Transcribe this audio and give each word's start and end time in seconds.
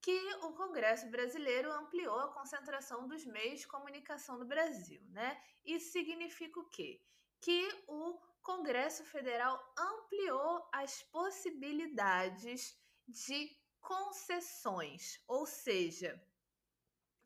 que 0.01 0.33
o 0.43 0.53
Congresso 0.53 1.09
Brasileiro 1.09 1.69
ampliou 1.71 2.19
a 2.19 2.33
concentração 2.33 3.07
dos 3.07 3.25
meios 3.25 3.61
de 3.61 3.67
comunicação 3.67 4.39
no 4.39 4.45
Brasil, 4.45 5.01
né? 5.09 5.41
Isso 5.63 5.91
significa 5.91 6.59
o 6.59 6.69
quê? 6.69 7.01
Que 7.41 7.67
o 7.87 8.19
Congresso 8.41 9.05
Federal 9.05 9.59
ampliou 9.77 10.67
as 10.73 11.03
possibilidades 11.03 12.75
de 13.07 13.55
concessões, 13.79 15.21
ou 15.27 15.45
seja, 15.45 16.19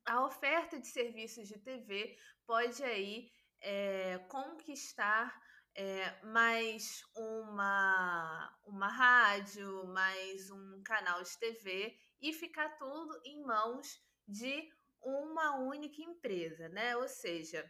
a 0.05 0.25
oferta 0.25 0.77
de 0.79 0.87
serviços 0.87 1.47
de 1.47 1.57
TV 1.59 2.17
pode 2.45 2.83
aí 2.83 3.31
é, 3.61 4.17
conquistar 4.27 5.40
é, 5.75 6.23
mais 6.25 7.03
uma, 7.15 8.59
uma 8.65 8.87
rádio, 8.87 9.85
mais 9.87 10.51
um 10.51 10.81
canal 10.83 11.21
de 11.23 11.37
TV 11.37 11.97
e 12.19 12.33
ficar 12.33 12.77
tudo 12.77 13.19
em 13.25 13.41
mãos 13.43 13.99
de 14.27 14.69
uma 15.01 15.55
única 15.57 16.01
empresa, 16.01 16.69
né? 16.69 16.95
Ou 16.97 17.07
seja, 17.07 17.69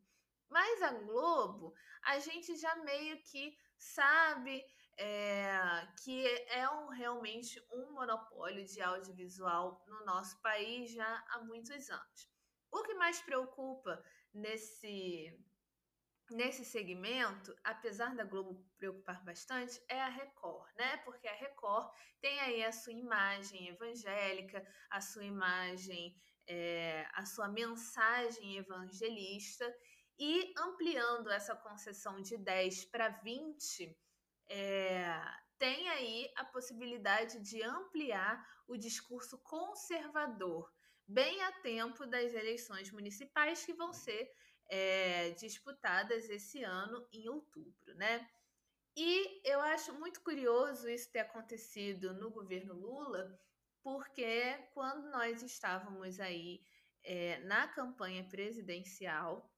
Mas 0.49 0.81
a 0.81 0.91
Globo, 0.91 1.73
a 2.03 2.19
gente 2.19 2.57
já 2.57 2.75
meio 2.75 3.23
que 3.23 3.57
sabe 3.77 4.61
é, 4.97 5.87
que 6.03 6.27
é 6.49 6.69
um, 6.69 6.89
realmente 6.89 7.59
um 7.71 7.93
monopólio 7.93 8.65
de 8.65 8.81
audiovisual 8.81 9.81
no 9.87 10.05
nosso 10.05 10.39
país 10.41 10.91
já 10.91 11.25
há 11.29 11.39
muitos 11.39 11.89
anos. 11.89 12.29
O 12.69 12.83
que 12.83 12.93
mais 12.95 13.21
preocupa 13.21 14.03
nesse 14.33 15.33
nesse 16.31 16.65
segmento, 16.65 17.55
apesar 17.63 18.15
da 18.15 18.23
Globo 18.23 18.65
preocupar 18.77 19.23
bastante, 19.23 19.81
é 19.87 20.01
a 20.01 20.09
Record, 20.09 20.69
né? 20.75 20.97
Porque 20.97 21.27
a 21.27 21.35
Record 21.35 21.91
tem 22.19 22.39
aí 22.39 22.63
a 22.63 22.71
sua 22.71 22.93
imagem 22.93 23.67
evangélica, 23.67 24.65
a 24.89 25.01
sua 25.01 25.23
imagem, 25.23 26.15
é, 26.47 27.05
a 27.13 27.25
sua 27.25 27.47
mensagem 27.47 28.57
evangelista, 28.57 29.65
e 30.17 30.53
ampliando 30.57 31.31
essa 31.31 31.55
concessão 31.55 32.21
de 32.21 32.37
10 32.37 32.85
para 32.85 33.09
20, 33.09 33.97
é, 34.49 35.19
tem 35.57 35.89
aí 35.89 36.31
a 36.35 36.45
possibilidade 36.45 37.39
de 37.39 37.61
ampliar 37.63 38.45
o 38.67 38.77
discurso 38.77 39.37
conservador, 39.39 40.71
bem 41.07 41.41
a 41.41 41.51
tempo 41.61 42.05
das 42.05 42.33
eleições 42.33 42.91
municipais 42.91 43.65
que 43.65 43.73
vão 43.73 43.93
ser 43.93 44.31
é, 44.71 45.31
disputadas 45.31 46.29
esse 46.29 46.63
ano 46.63 47.05
em 47.11 47.27
outubro, 47.27 47.93
né? 47.95 48.25
E 48.95 49.41
eu 49.43 49.59
acho 49.59 49.93
muito 49.93 50.21
curioso 50.21 50.89
isso 50.89 51.11
ter 51.11 51.19
acontecido 51.19 52.13
no 52.13 52.31
governo 52.31 52.73
Lula, 52.73 53.37
porque 53.83 54.69
quando 54.73 55.09
nós 55.09 55.43
estávamos 55.43 56.19
aí 56.21 56.63
é, 57.03 57.39
na 57.39 57.67
campanha 57.67 58.23
presidencial, 58.23 59.49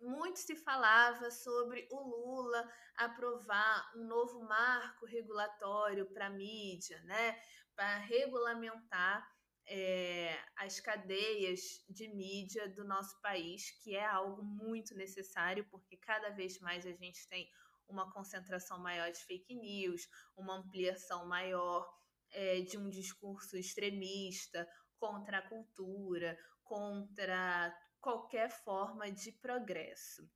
muito 0.00 0.38
se 0.38 0.56
falava 0.56 1.30
sobre 1.30 1.86
o 1.90 2.00
Lula 2.00 2.66
aprovar 2.96 3.92
um 3.94 4.04
novo 4.04 4.42
marco 4.42 5.04
regulatório 5.04 6.06
para 6.06 6.26
a 6.26 6.30
mídia, 6.30 7.02
né? 7.02 7.38
Para 7.76 7.98
regulamentar 7.98 9.30
é, 9.66 10.36
as 10.56 10.80
cadeias 10.80 11.84
de 11.88 12.08
mídia 12.08 12.68
do 12.68 12.84
nosso 12.84 13.20
país, 13.20 13.70
que 13.82 13.94
é 13.94 14.04
algo 14.04 14.42
muito 14.42 14.94
necessário, 14.94 15.66
porque 15.70 15.96
cada 15.96 16.30
vez 16.30 16.58
mais 16.60 16.86
a 16.86 16.92
gente 16.92 17.28
tem 17.28 17.48
uma 17.88 18.12
concentração 18.12 18.78
maior 18.78 19.10
de 19.10 19.18
fake 19.24 19.54
news, 19.54 20.08
uma 20.36 20.56
ampliação 20.58 21.26
maior 21.26 21.88
é, 22.30 22.60
de 22.60 22.78
um 22.78 22.88
discurso 22.88 23.56
extremista 23.56 24.68
contra 24.98 25.38
a 25.38 25.48
cultura, 25.48 26.38
contra 26.62 27.76
qualquer 28.00 28.50
forma 28.50 29.10
de 29.10 29.32
progresso. 29.32 30.28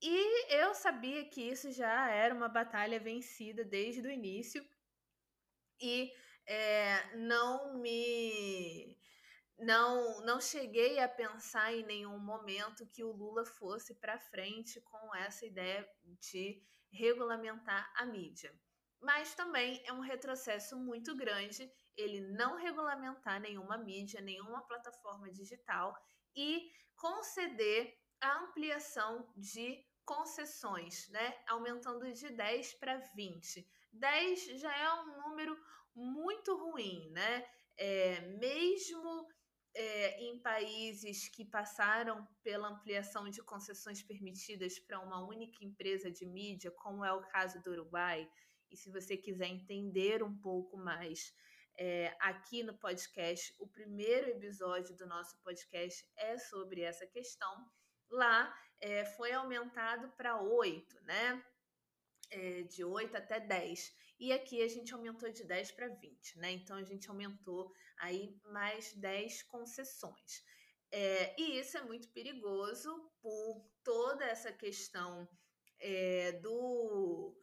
E 0.00 0.54
eu 0.54 0.74
sabia 0.74 1.24
que 1.28 1.40
isso 1.40 1.70
já 1.70 2.10
era 2.10 2.34
uma 2.34 2.48
batalha 2.48 2.98
vencida 2.98 3.64
desde 3.64 4.00
o 4.00 4.10
início, 4.10 4.64
e 5.80 6.12
é, 6.46 7.16
não 7.16 7.78
me 7.78 8.98
não 9.58 10.20
não 10.22 10.40
cheguei 10.40 10.98
a 10.98 11.08
pensar 11.08 11.72
em 11.72 11.84
nenhum 11.84 12.18
momento 12.18 12.86
que 12.86 13.04
o 13.04 13.12
Lula 13.12 13.44
fosse 13.44 13.94
para 13.94 14.18
frente 14.18 14.80
com 14.80 15.14
essa 15.14 15.46
ideia 15.46 15.88
de 16.20 16.62
regulamentar 16.90 17.92
a 17.96 18.04
mídia. 18.04 18.52
Mas 19.00 19.34
também 19.34 19.82
é 19.84 19.92
um 19.92 20.00
retrocesso 20.00 20.76
muito 20.76 21.16
grande 21.16 21.70
ele 21.96 22.20
não 22.20 22.56
regulamentar 22.56 23.40
nenhuma 23.40 23.76
mídia, 23.76 24.20
nenhuma 24.20 24.62
plataforma 24.62 25.30
digital 25.30 25.94
e 26.34 26.70
conceder 26.96 27.94
a 28.20 28.38
ampliação 28.38 29.30
de 29.36 29.84
concessões, 30.04 31.08
né? 31.08 31.36
Aumentando 31.48 32.10
de 32.12 32.30
10 32.30 32.74
para 32.74 32.98
20. 33.14 33.68
10 33.92 34.60
já 34.60 34.74
é 34.74 34.92
um 34.94 35.22
número 35.22 35.56
muito 35.94 36.56
ruim, 36.56 37.10
né? 37.10 37.44
É, 37.76 38.20
mesmo 38.38 39.28
é, 39.74 40.20
em 40.20 40.38
países 40.40 41.28
que 41.28 41.44
passaram 41.44 42.26
pela 42.42 42.68
ampliação 42.68 43.28
de 43.28 43.42
concessões 43.42 44.02
permitidas 44.02 44.78
para 44.78 45.00
uma 45.00 45.26
única 45.26 45.64
empresa 45.64 46.10
de 46.10 46.26
mídia, 46.26 46.70
como 46.70 47.04
é 47.04 47.12
o 47.12 47.26
caso 47.28 47.62
do 47.62 47.70
Uruguai. 47.70 48.28
E 48.70 48.76
se 48.76 48.90
você 48.90 49.16
quiser 49.16 49.48
entender 49.48 50.22
um 50.22 50.36
pouco 50.38 50.76
mais 50.76 51.34
é, 51.78 52.14
aqui 52.20 52.62
no 52.62 52.74
podcast, 52.74 53.54
o 53.58 53.66
primeiro 53.66 54.28
episódio 54.30 54.96
do 54.96 55.06
nosso 55.06 55.36
podcast 55.42 56.06
é 56.16 56.38
sobre 56.38 56.82
essa 56.82 57.06
questão. 57.06 57.66
Lá 58.10 58.54
é, 58.80 59.04
foi 59.04 59.32
aumentado 59.32 60.10
para 60.16 60.40
oito, 60.40 61.00
né? 61.02 61.44
É, 62.30 62.62
de 62.62 62.82
8 62.82 63.16
até 63.16 63.40
10. 63.40 63.94
E 64.22 64.32
aqui 64.32 64.62
a 64.62 64.68
gente 64.68 64.94
aumentou 64.94 65.28
de 65.32 65.42
10 65.42 65.72
para 65.72 65.88
20, 65.88 66.38
né? 66.38 66.52
Então 66.52 66.76
a 66.76 66.84
gente 66.84 67.10
aumentou 67.10 67.74
aí 67.98 68.40
mais 68.52 68.92
10 68.92 69.42
concessões. 69.42 70.44
É, 70.92 71.34
e 71.36 71.58
isso 71.58 71.76
é 71.76 71.82
muito 71.82 72.08
perigoso 72.10 72.88
por 73.20 73.68
toda 73.82 74.24
essa 74.24 74.52
questão 74.52 75.28
é, 75.80 76.30
do, 76.40 77.36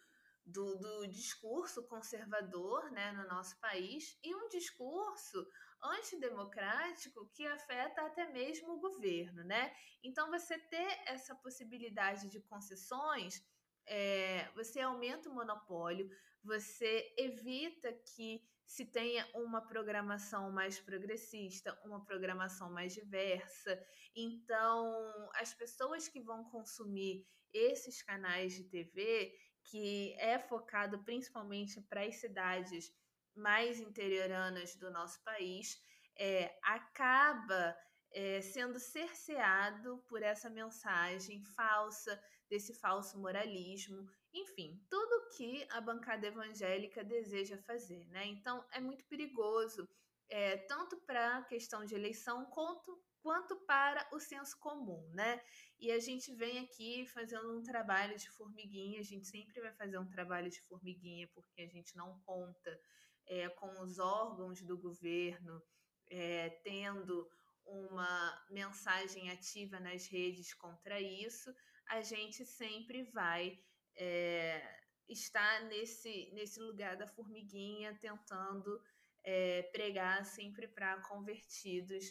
do, 0.46 0.78
do, 0.78 1.08
discurso 1.08 1.86
conservador 1.86 2.90
né, 2.92 3.12
no 3.12 3.28
nosso 3.28 3.60
país 3.60 4.18
e 4.24 4.34
um 4.34 4.48
discurso 4.48 5.46
antidemocrático 5.84 7.30
que 7.34 7.46
afeta 7.46 8.06
até 8.06 8.32
mesmo 8.32 8.76
o 8.76 8.80
governo. 8.80 9.44
Né? 9.44 9.76
Então, 10.02 10.32
você 10.32 10.58
ter 10.58 11.02
essa 11.06 11.36
possibilidade 11.36 12.30
de 12.30 12.40
concessões, 12.40 13.44
é, 13.86 14.50
você 14.56 14.80
aumenta 14.80 15.30
o 15.30 15.36
monopólio, 15.36 16.10
você 16.44 17.14
evita 17.18 17.92
que 17.94 18.42
se 18.66 18.86
tenha 18.86 19.28
uma 19.34 19.62
programação 19.62 20.52
mais 20.52 20.80
progressista, 20.80 21.78
uma 21.84 22.06
programação 22.06 22.72
mais 22.72 22.94
diversa. 22.94 23.84
Então, 24.16 25.30
as 25.34 25.54
pessoas 25.54 26.08
que 26.08 26.22
vão 26.22 26.44
consumir 26.46 27.28
esses 27.52 28.04
canais 28.04 28.54
de 28.54 28.64
TV, 28.66 29.34
que 29.64 30.14
é 30.20 30.38
focado 30.38 31.04
principalmente 31.04 31.82
para 31.82 32.04
as 32.04 32.18
cidades 32.18 32.94
mais 33.36 33.80
interioranas 33.80 34.76
do 34.76 34.92
nosso 34.92 35.24
país, 35.24 35.82
é, 36.16 36.56
acaba 36.62 37.76
é, 38.12 38.42
sendo 38.42 38.80
cerceado 38.80 40.04
por 40.08 40.22
essa 40.22 40.50
mensagem 40.50 41.44
falsa, 41.56 42.22
desse 42.50 42.74
falso 42.74 43.20
moralismo, 43.20 44.10
enfim, 44.34 44.80
tudo 44.90 45.30
que 45.36 45.66
a 45.72 45.82
bancada 45.82 46.28
evangélica 46.28 47.04
deseja 47.04 47.58
fazer, 47.58 48.08
né? 48.10 48.26
Então 48.26 48.64
é 48.72 48.80
muito 48.80 49.06
perigoso, 49.06 49.88
é, 50.30 50.58
tanto 50.58 50.98
para 51.06 51.38
a 51.38 51.44
questão 51.44 51.84
de 51.86 51.96
eleição 51.96 52.46
quanto, 52.46 53.02
quanto 53.22 53.56
para 53.66 54.08
o 54.14 54.20
senso 54.20 54.58
comum, 54.60 55.10
né? 55.14 55.42
E 55.80 55.92
a 55.92 56.00
gente 56.00 56.34
vem 56.36 56.60
aqui 56.60 57.06
fazendo 57.08 57.58
um 57.58 57.64
trabalho 57.64 58.18
de 58.18 58.30
formiguinha, 58.32 59.00
a 59.00 59.04
gente 59.04 59.28
sempre 59.28 59.60
vai 59.62 59.74
fazer 59.74 59.98
um 59.98 60.10
trabalho 60.10 60.50
de 60.50 60.62
formiguinha, 60.62 61.28
porque 61.34 61.62
a 61.62 61.68
gente 61.68 61.96
não 61.96 62.20
conta 62.26 62.80
é, 63.28 63.50
com 63.50 63.82
os 63.82 63.98
órgãos 63.98 64.62
do 64.62 64.78
governo 64.78 65.62
é, 66.10 66.50
tendo 66.64 67.28
uma 67.66 68.46
mensagem 68.50 69.30
ativa 69.30 69.80
nas 69.80 70.08
redes 70.08 70.54
contra 70.56 71.00
isso, 71.00 71.54
a 71.88 72.02
gente 72.02 72.46
sempre 72.46 73.04
vai 73.12 73.60
é, 74.00 74.80
está 75.10 75.62
nesse, 75.66 76.32
nesse 76.34 76.60
lugar 76.60 76.96
da 76.96 77.06
formiguinha, 77.06 77.98
tentando 78.00 78.82
é, 79.24 79.64
pregar 79.74 80.26
sempre 80.26 80.68
para 80.68 81.02
convertidos 81.02 82.06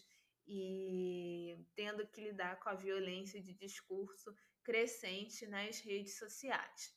e 0.47 1.67
tendo 1.75 2.07
que 2.07 2.21
lidar 2.21 2.61
com 2.61 2.69
a 2.69 2.75
violência 2.75 3.43
de 3.43 3.55
discurso 3.55 4.35
crescente 4.63 5.47
nas 5.47 5.81
redes 5.81 6.19
sociais. 6.19 6.95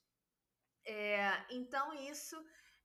É, 0.85 1.45
então, 1.49 1.93
isso 1.93 2.35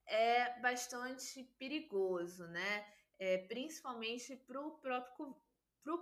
é 0.06 0.60
bastante 0.60 1.42
perigoso, 1.58 2.46
né? 2.46 2.86
É, 3.18 3.38
principalmente 3.38 4.36
para 4.36 4.60
o 4.60 4.78
próprio, 4.78 5.34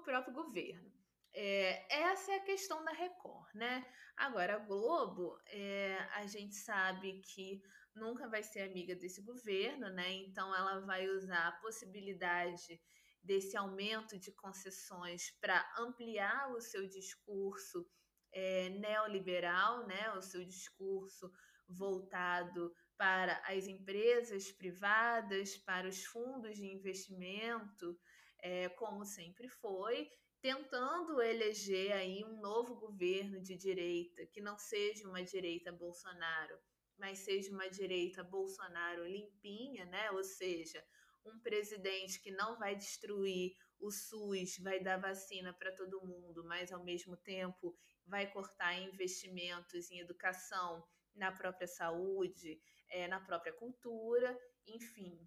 próprio 0.03 0.35
governo. 0.35 0.93
É, 1.35 1.85
essa 1.93 2.33
é 2.33 2.37
a 2.37 2.45
questão 2.45 2.85
da 2.85 2.93
Record, 2.93 3.53
né? 3.55 3.85
Agora, 4.17 4.55
a 4.55 4.59
Globo, 4.59 5.37
é, 5.47 5.99
a 6.13 6.27
gente 6.27 6.55
sabe 6.55 7.21
que 7.23 7.61
nunca 7.95 8.29
vai 8.29 8.43
ser 8.43 8.61
amiga 8.63 8.95
desse 8.95 9.21
governo, 9.21 9.89
né? 9.91 10.13
Então, 10.13 10.55
ela 10.55 10.81
vai 10.81 11.09
usar 11.09 11.49
a 11.49 11.61
possibilidade 11.61 12.81
desse 13.21 13.57
aumento 13.57 14.19
de 14.19 14.31
concessões 14.33 15.33
para 15.41 15.67
ampliar 15.79 16.53
o 16.53 16.61
seu 16.61 16.87
discurso 16.87 17.85
é, 18.33 18.69
neoliberal, 18.69 19.87
né? 19.89 20.13
O 20.13 20.23
seu 20.23 20.45
discurso 20.45 21.33
voltado 21.69 22.73
para 22.97 23.43
as 23.47 23.67
empresas 23.67 24.53
privadas, 24.53 25.57
para 25.57 25.89
os 25.89 26.05
fundos 26.05 26.57
de 26.57 26.67
investimento, 26.67 27.99
é, 28.41 28.69
como 28.69 29.05
sempre 29.05 29.49
foi, 29.49 30.09
tentando 30.45 31.23
eleger 31.23 31.91
aí 31.93 32.23
um 32.23 32.39
novo 32.39 32.75
governo 32.75 33.41
de 33.41 33.57
direita, 33.57 34.27
que 34.27 34.43
não 34.43 34.59
seja 34.59 35.09
uma 35.09 35.25
direita 35.25 35.73
Bolsonaro, 35.73 36.59
mas 36.99 37.21
seja 37.21 37.51
uma 37.51 37.67
direita 37.67 38.23
Bolsonaro 38.23 39.07
limpinha, 39.07 39.87
né? 39.87 40.11
Ou 40.11 40.23
seja, 40.23 40.85
um 41.25 41.39
presidente 41.39 42.21
que 42.21 42.31
não 42.31 42.59
vai 42.59 42.77
destruir 42.77 43.57
o 43.81 43.91
SUS, 43.91 44.59
vai 44.59 44.81
dar 44.81 44.99
vacina 44.99 45.51
para 45.55 45.73
todo 45.73 46.07
mundo, 46.07 46.45
mas 46.45 46.71
ao 46.71 46.85
mesmo 46.85 47.17
tempo 47.17 47.75
vai 48.05 48.31
cortar 48.31 48.75
investimentos 48.75 49.91
em 49.91 50.01
educação, 50.01 50.87
na 51.15 51.33
própria 51.33 51.67
saúde, 51.67 52.61
é, 52.91 53.09
na 53.09 53.19
própria 53.19 53.55
cultura, 53.55 54.39
enfim 54.67 55.27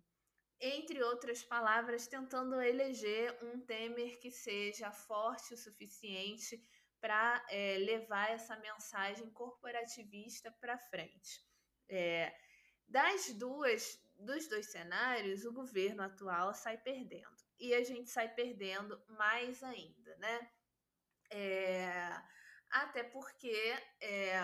entre 0.59 1.04
outras 1.04 1.44
palavras, 1.44 2.07
tentando 2.07 2.59
eleger 2.62 3.38
um 3.44 3.59
Temer 3.59 4.19
que 4.19 4.31
seja 4.31 4.92
forte 4.92 5.54
o 5.54 5.57
suficiente 5.57 6.63
para 7.00 7.45
é, 7.50 7.77
levar 7.77 8.31
essa 8.31 8.56
mensagem 8.57 9.30
corporativista 9.30 10.51
para 10.51 10.77
frente. 10.77 11.45
É, 11.89 12.36
das 12.88 13.31
duas, 13.33 14.00
dos 14.18 14.48
dois 14.48 14.71
cenários, 14.71 15.45
o 15.45 15.54
governo 15.54 16.01
atual 16.01 16.54
sai 16.54 16.77
perdendo 16.77 17.38
e 17.60 17.74
a 17.74 17.83
gente 17.83 18.10
sai 18.10 18.33
perdendo 18.33 19.01
mais 19.10 19.62
ainda, 19.63 20.15
né? 20.18 20.51
É, 21.30 22.10
até 22.70 23.03
porque 23.03 23.53
é, 24.01 24.39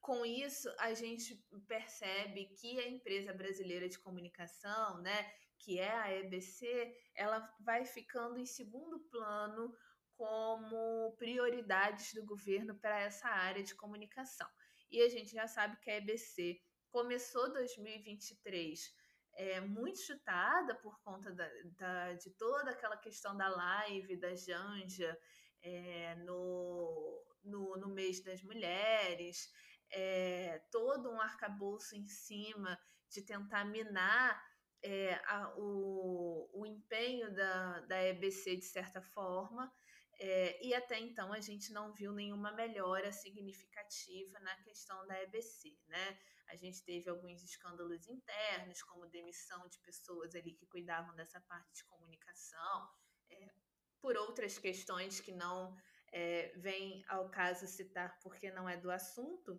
com 0.00 0.24
isso 0.24 0.72
a 0.78 0.94
gente 0.94 1.34
percebe 1.66 2.46
que 2.60 2.78
a 2.78 2.88
empresa 2.88 3.32
brasileira 3.32 3.88
de 3.88 3.98
comunicação, 3.98 5.00
né, 5.00 5.32
que 5.64 5.78
é 5.78 5.90
a 5.90 6.12
EBC, 6.12 6.94
ela 7.14 7.40
vai 7.60 7.84
ficando 7.86 8.38
em 8.38 8.44
segundo 8.44 9.00
plano 9.10 9.74
como 10.14 11.16
prioridades 11.16 12.12
do 12.12 12.24
governo 12.24 12.74
para 12.78 13.00
essa 13.00 13.28
área 13.28 13.62
de 13.62 13.74
comunicação. 13.74 14.48
E 14.90 15.00
a 15.00 15.08
gente 15.08 15.32
já 15.32 15.48
sabe 15.48 15.78
que 15.80 15.90
a 15.90 15.96
EBC 15.96 16.60
começou 16.90 17.52
2023 17.52 18.94
é, 19.36 19.60
muito 19.60 19.98
chutada 19.98 20.74
por 20.76 21.00
conta 21.02 21.32
da, 21.32 21.48
da, 21.76 22.12
de 22.12 22.30
toda 22.30 22.70
aquela 22.70 22.96
questão 22.96 23.36
da 23.36 23.48
live, 23.48 24.16
da 24.16 24.34
Janja, 24.36 25.18
é, 25.62 26.14
no, 26.16 27.24
no, 27.42 27.76
no 27.78 27.88
mês 27.88 28.22
das 28.22 28.42
mulheres, 28.42 29.50
é, 29.90 30.62
todo 30.70 31.10
um 31.10 31.20
arcabouço 31.20 31.96
em 31.96 32.06
cima 32.06 32.78
de 33.08 33.22
tentar 33.22 33.64
minar 33.64 34.40
é, 34.84 35.14
a, 35.24 35.54
o, 35.56 36.50
o 36.52 36.66
empenho 36.66 37.34
da, 37.34 37.80
da 37.80 38.04
EBC 38.04 38.56
de 38.56 38.66
certa 38.66 39.00
forma, 39.00 39.72
é, 40.20 40.64
e 40.64 40.74
até 40.74 41.00
então 41.00 41.32
a 41.32 41.40
gente 41.40 41.72
não 41.72 41.92
viu 41.92 42.12
nenhuma 42.12 42.52
melhora 42.52 43.10
significativa 43.10 44.38
na 44.40 44.54
questão 44.56 45.06
da 45.06 45.20
EBC, 45.22 45.76
né? 45.88 46.18
A 46.46 46.56
gente 46.56 46.84
teve 46.84 47.08
alguns 47.08 47.42
escândalos 47.42 48.06
internos, 48.06 48.82
como 48.82 49.06
demissão 49.06 49.66
de 49.68 49.78
pessoas 49.78 50.34
ali 50.34 50.52
que 50.52 50.66
cuidavam 50.66 51.14
dessa 51.16 51.40
parte 51.40 51.72
de 51.72 51.84
comunicação, 51.84 52.90
é, 53.30 53.54
por 54.02 54.16
outras 54.18 54.58
questões 54.58 55.18
que 55.18 55.32
não 55.32 55.74
é, 56.12 56.52
vem 56.56 57.02
ao 57.08 57.30
caso 57.30 57.66
citar 57.66 58.20
porque 58.20 58.50
não 58.50 58.68
é 58.68 58.76
do 58.76 58.90
assunto. 58.90 59.58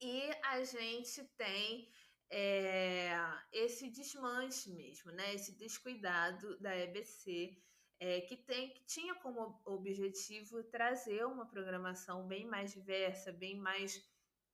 E 0.00 0.30
a 0.42 0.62
gente 0.64 1.22
tem 1.36 1.88
é, 2.36 3.16
esse 3.52 3.88
desmanche 3.88 4.68
mesmo, 4.72 5.12
né? 5.12 5.32
Esse 5.32 5.56
descuidado 5.56 6.58
da 6.58 6.76
EBC, 6.76 7.56
é, 8.00 8.22
que, 8.22 8.36
tem, 8.36 8.72
que 8.74 8.84
tinha 8.86 9.14
como 9.14 9.62
objetivo 9.64 10.64
trazer 10.64 11.24
uma 11.26 11.46
programação 11.46 12.26
bem 12.26 12.44
mais 12.44 12.72
diversa, 12.72 13.32
bem 13.32 13.56
mais 13.56 14.04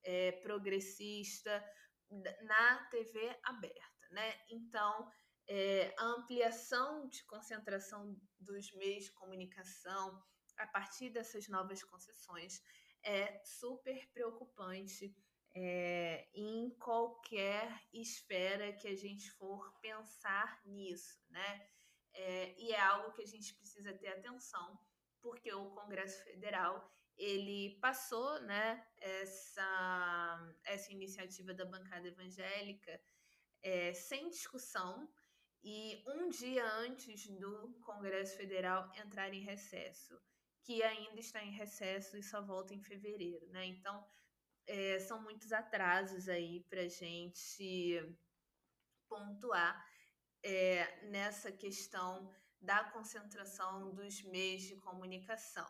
é, 0.04 0.32
progressista 0.42 1.64
na 2.42 2.84
TV 2.90 3.34
aberta, 3.44 4.08
né? 4.10 4.38
Então, 4.50 5.10
é, 5.48 5.94
a 5.98 6.04
ampliação 6.04 7.08
de 7.08 7.24
concentração 7.24 8.14
dos 8.38 8.70
meios 8.74 9.04
de 9.04 9.12
comunicação 9.12 10.22
a 10.58 10.66
partir 10.66 11.08
dessas 11.08 11.48
novas 11.48 11.82
concessões 11.82 12.62
é 13.02 13.42
super 13.42 14.06
preocupante 14.12 15.16
é, 15.54 16.28
em 16.34 16.70
qualquer 16.78 17.82
esfera 17.92 18.72
que 18.72 18.88
a 18.88 18.94
gente 18.94 19.30
for 19.32 19.72
pensar 19.80 20.60
nisso, 20.64 21.18
né? 21.28 21.68
É, 22.12 22.54
e 22.58 22.72
é 22.72 22.80
algo 22.80 23.12
que 23.12 23.22
a 23.22 23.26
gente 23.26 23.54
precisa 23.54 23.92
ter 23.92 24.08
atenção, 24.08 24.78
porque 25.20 25.52
o 25.52 25.70
Congresso 25.70 26.22
Federal 26.24 26.90
ele 27.16 27.78
passou, 27.80 28.40
né, 28.40 28.82
essa, 28.96 30.54
essa 30.64 30.90
iniciativa 30.90 31.52
da 31.52 31.66
bancada 31.66 32.08
evangélica 32.08 32.98
é, 33.62 33.92
sem 33.92 34.30
discussão 34.30 35.06
e 35.62 36.02
um 36.06 36.30
dia 36.30 36.64
antes 36.78 37.26
do 37.38 37.74
Congresso 37.84 38.36
Federal 38.36 38.90
entrar 38.96 39.32
em 39.34 39.42
recesso, 39.42 40.18
que 40.62 40.82
ainda 40.82 41.20
está 41.20 41.44
em 41.44 41.50
recesso 41.50 42.16
e 42.16 42.22
só 42.22 42.40
volta 42.40 42.72
em 42.72 42.80
fevereiro, 42.80 43.46
né? 43.50 43.66
Então 43.66 44.02
é, 44.70 45.00
são 45.00 45.20
muitos 45.20 45.52
atrasos 45.52 46.28
aí 46.28 46.60
para 46.70 46.88
gente 46.88 48.16
pontuar 49.08 49.84
é, 50.44 51.06
nessa 51.06 51.50
questão 51.50 52.30
da 52.60 52.84
concentração 52.84 53.92
dos 53.92 54.22
meios 54.22 54.62
de 54.62 54.76
comunicação. 54.76 55.66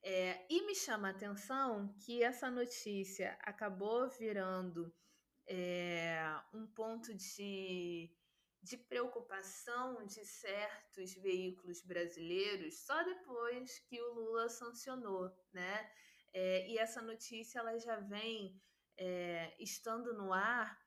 É, 0.00 0.46
e 0.48 0.64
me 0.64 0.76
chama 0.76 1.08
a 1.08 1.10
atenção 1.10 1.92
que 2.04 2.22
essa 2.22 2.48
notícia 2.48 3.36
acabou 3.42 4.08
virando 4.10 4.94
é, 5.48 6.16
um 6.54 6.68
ponto 6.68 7.12
de, 7.12 8.08
de 8.62 8.76
preocupação 8.76 10.06
de 10.06 10.24
certos 10.24 11.14
veículos 11.14 11.82
brasileiros 11.82 12.78
só 12.78 13.02
depois 13.02 13.80
que 13.80 14.00
o 14.00 14.14
Lula 14.14 14.48
sancionou, 14.48 15.36
né? 15.52 15.90
É, 16.38 16.68
e 16.68 16.76
essa 16.76 17.00
notícia 17.00 17.60
ela 17.60 17.78
já 17.78 17.98
vem 17.98 18.60
é, 18.98 19.56
estando 19.58 20.12
no 20.12 20.34
ar 20.34 20.78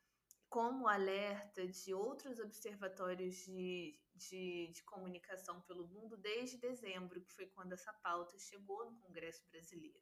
como 0.47 0.87
alerta 0.87 1.67
de 1.67 1.91
outros 1.91 2.39
observatórios 2.39 3.33
de, 3.33 3.99
de, 4.13 4.67
de, 4.67 4.83
comunicação 4.83 5.59
pelo 5.61 5.87
mundo 5.87 6.15
desde 6.17 6.59
dezembro, 6.59 7.23
que 7.23 7.33
foi 7.33 7.47
quando 7.47 7.73
essa 7.73 7.91
pauta 7.93 8.37
chegou 8.37 8.91
no 8.91 8.99
Congresso 8.99 9.43
Brasileiro. 9.49 9.99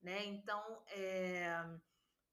Né? 0.00 0.24
Então, 0.24 0.82
é, 0.86 1.50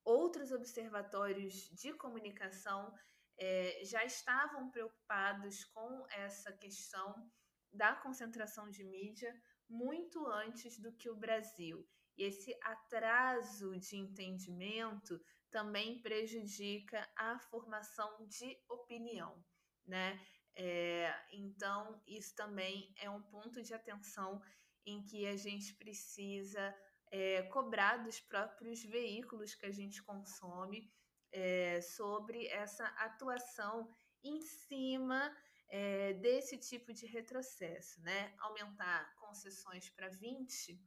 outros 0.02 0.50
observatórios 0.50 1.68
de 1.74 1.92
comunicação 1.92 2.90
é, 3.38 3.84
já 3.84 4.02
estavam 4.02 4.70
preocupados 4.70 5.62
com 5.66 6.06
essa 6.08 6.54
questão 6.54 7.30
da 7.70 7.94
concentração 7.96 8.70
de 8.70 8.82
mídia 8.82 9.38
muito 9.68 10.26
antes 10.26 10.78
do 10.78 10.90
que 10.94 11.10
o 11.10 11.16
Brasil. 11.16 11.86
E 12.16 12.24
esse 12.24 12.56
atraso 12.62 13.76
de 13.78 13.96
entendimento 13.96 15.20
também 15.50 16.00
prejudica 16.00 17.08
a 17.16 17.38
formação 17.38 18.26
de 18.26 18.58
opinião, 18.68 19.44
né? 19.84 20.20
É, 20.54 21.14
então, 21.32 22.02
isso 22.06 22.34
também 22.34 22.92
é 22.98 23.10
um 23.10 23.22
ponto 23.22 23.62
de 23.62 23.74
atenção 23.74 24.40
em 24.86 25.04
que 25.04 25.26
a 25.26 25.36
gente 25.36 25.74
precisa 25.74 26.74
é, 27.10 27.42
cobrar 27.42 27.98
dos 27.98 28.20
próprios 28.20 28.82
veículos 28.82 29.54
que 29.54 29.66
a 29.66 29.72
gente 29.72 30.02
consome 30.02 30.90
é, 31.30 31.80
sobre 31.82 32.46
essa 32.46 32.86
atuação 32.98 33.88
em 34.22 34.40
cima 34.40 35.36
é, 35.68 36.14
desse 36.14 36.56
tipo 36.56 36.92
de 36.92 37.06
retrocesso, 37.06 38.00
né? 38.00 38.34
Aumentar 38.38 39.14
concessões 39.16 39.90
para 39.90 40.08
20 40.08 40.80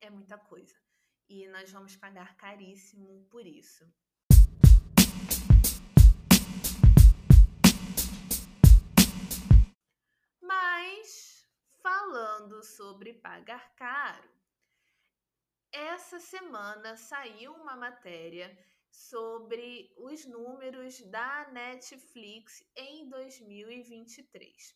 é 0.00 0.10
muita 0.10 0.38
coisa. 0.38 0.74
E 1.28 1.46
nós 1.48 1.70
vamos 1.70 1.96
pagar 1.96 2.36
caríssimo 2.36 3.26
por 3.30 3.46
isso. 3.46 3.86
Mas, 10.40 11.46
falando 11.82 12.62
sobre 12.62 13.14
pagar 13.14 13.74
caro, 13.74 14.30
essa 15.70 16.18
semana 16.18 16.96
saiu 16.96 17.52
uma 17.52 17.76
matéria 17.76 18.56
sobre 18.90 19.92
os 19.98 20.24
números 20.24 21.00
da 21.02 21.50
Netflix 21.52 22.64
em 22.74 23.08
2023. 23.08 24.74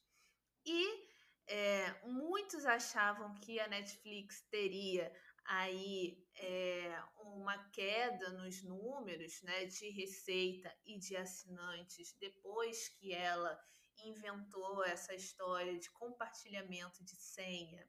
E 0.67 1.12
é, 1.47 2.01
muitos 2.05 2.65
achavam 2.65 3.35
que 3.35 3.59
a 3.59 3.69
Netflix 3.69 4.43
teria 4.51 5.13
aí 5.45 6.25
é, 6.37 7.03
uma 7.19 7.59
queda 7.71 8.31
nos 8.31 8.63
números 8.63 9.43
né, 9.43 9.65
de 9.65 9.91
receita 9.91 10.73
e 10.85 10.99
de 10.99 11.17
assinantes 11.17 12.17
depois 12.21 12.89
que 12.89 13.13
ela 13.13 13.59
inventou 14.05 14.85
essa 14.85 15.15
história 15.15 15.79
de 15.79 15.91
compartilhamento 15.91 17.05
de 17.05 17.17
senha 17.17 17.87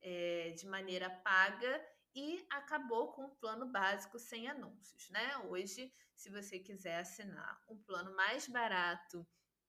é, 0.00 0.50
de 0.50 0.66
maneira 0.66 1.10
paga 1.10 1.84
e 2.14 2.46
acabou 2.50 3.12
com 3.12 3.24
o 3.24 3.36
plano 3.36 3.66
básico 3.66 4.18
sem 4.18 4.48
anúncios, 4.48 5.10
né? 5.10 5.36
Hoje, 5.48 5.92
se 6.14 6.30
você 6.30 6.60
quiser 6.60 6.98
assinar 6.98 7.60
um 7.68 7.76
plano 7.82 8.14
mais 8.14 8.46
barato 8.46 9.26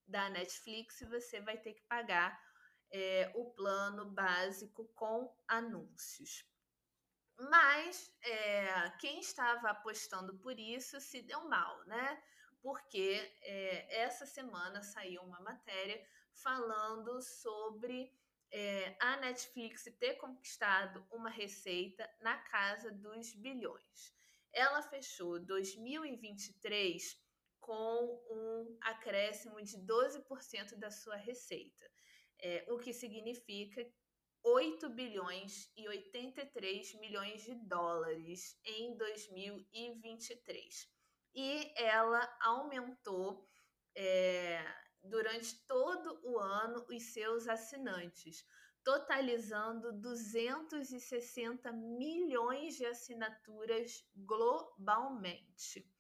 da 0.08 0.30
Netflix, 0.30 1.00
você 1.10 1.42
vai 1.42 1.58
ter 1.58 1.74
que 1.74 1.82
pagar 1.84 2.40
é, 2.96 3.30
o 3.36 3.44
plano 3.52 4.06
básico 4.06 4.86
com 4.96 5.30
anúncios. 5.50 6.46
Mas 7.38 8.10
é, 8.22 8.90
quem 9.02 9.20
estava 9.20 9.70
apostando 9.70 10.38
por 10.38 10.58
isso 10.58 11.02
se 11.02 11.22
deu 11.22 11.44
mal, 11.50 11.86
né? 11.88 12.24
Porque 12.62 13.38
é, 13.42 14.04
essa 14.04 14.26
semana 14.26 14.82
saiu 14.82 15.22
uma 15.24 15.42
matéria 15.42 16.02
falando 16.32 17.22
sobre 17.22 18.18
é, 18.50 18.96
a 19.02 19.18
Netflix 19.18 19.84
ter 20.00 20.14
conquistado 20.14 21.06
uma 21.12 21.30
receita 21.30 22.10
na 22.22 22.38
casa 22.38 22.92
dos 22.92 23.34
bilhões. 23.34 24.16
Ela 24.54 24.82
fechou 24.82 25.38
2023 25.38 27.22
com 27.60 28.24
um 28.32 28.78
acréscimo 28.80 29.62
de 29.62 29.78
12% 29.80 30.76
da 30.76 30.90
sua 30.90 31.18
receita 31.18 31.94
é, 32.40 32.66
o 32.70 32.78
que 32.78 32.94
significa 32.94 33.86
8 34.44 34.90
bilhões 34.90 35.72
e 35.76 35.88
83 35.88 36.94
milhões 37.00 37.42
de 37.42 37.56
dólares 37.56 38.60
em 38.64 38.96
2023. 38.96 40.88
E 41.34 41.74
ela 41.76 42.22
aumentou 42.42 43.50
é, 43.96 44.64
durante 45.04 45.66
todo 45.66 46.20
o 46.24 46.38
ano 46.38 46.86
os 46.90 47.04
seus 47.12 47.48
assinantes, 47.48 48.46
totalizando 48.84 49.92
260 49.94 51.72
milhões 51.72 52.76
de 52.76 52.86
assinaturas 52.86 54.08
globalmente. 54.16 55.92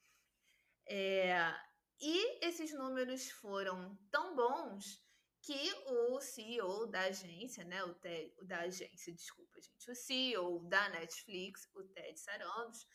É, 0.88 1.52
e 2.00 2.46
esses 2.46 2.74
números 2.74 3.32
foram 3.32 3.98
tão 4.12 4.36
bons 4.36 5.05
que 5.46 5.74
o 5.86 6.20
CEO 6.20 6.88
da 6.88 7.02
agência, 7.02 7.64
né, 7.64 7.84
o 7.84 7.94
Ted, 7.94 8.34
da 8.42 8.62
agência, 8.62 9.14
desculpa, 9.14 9.62
gente, 9.62 9.92
o 9.92 9.96
CEO 9.96 10.68
da 10.68 10.90
Netflix, 10.90 11.70
o 11.76 11.84
Ted 11.84 12.20
Sarandos, 12.20 12.88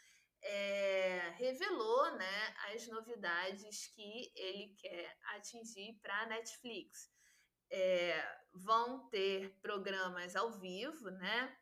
é, 0.43 1.31
revelou, 1.37 2.17
né, 2.17 2.55
as 2.73 2.89
novidades 2.89 3.87
que 3.95 4.33
ele 4.35 4.75
quer 4.79 5.17
atingir 5.37 5.97
para 6.03 6.23
a 6.23 6.27
Netflix. 6.27 7.09
É, 7.71 8.41
vão 8.53 9.09
ter 9.11 9.57
programas 9.63 10.35
ao 10.35 10.51
vivo, 10.59 11.09
né? 11.09 11.57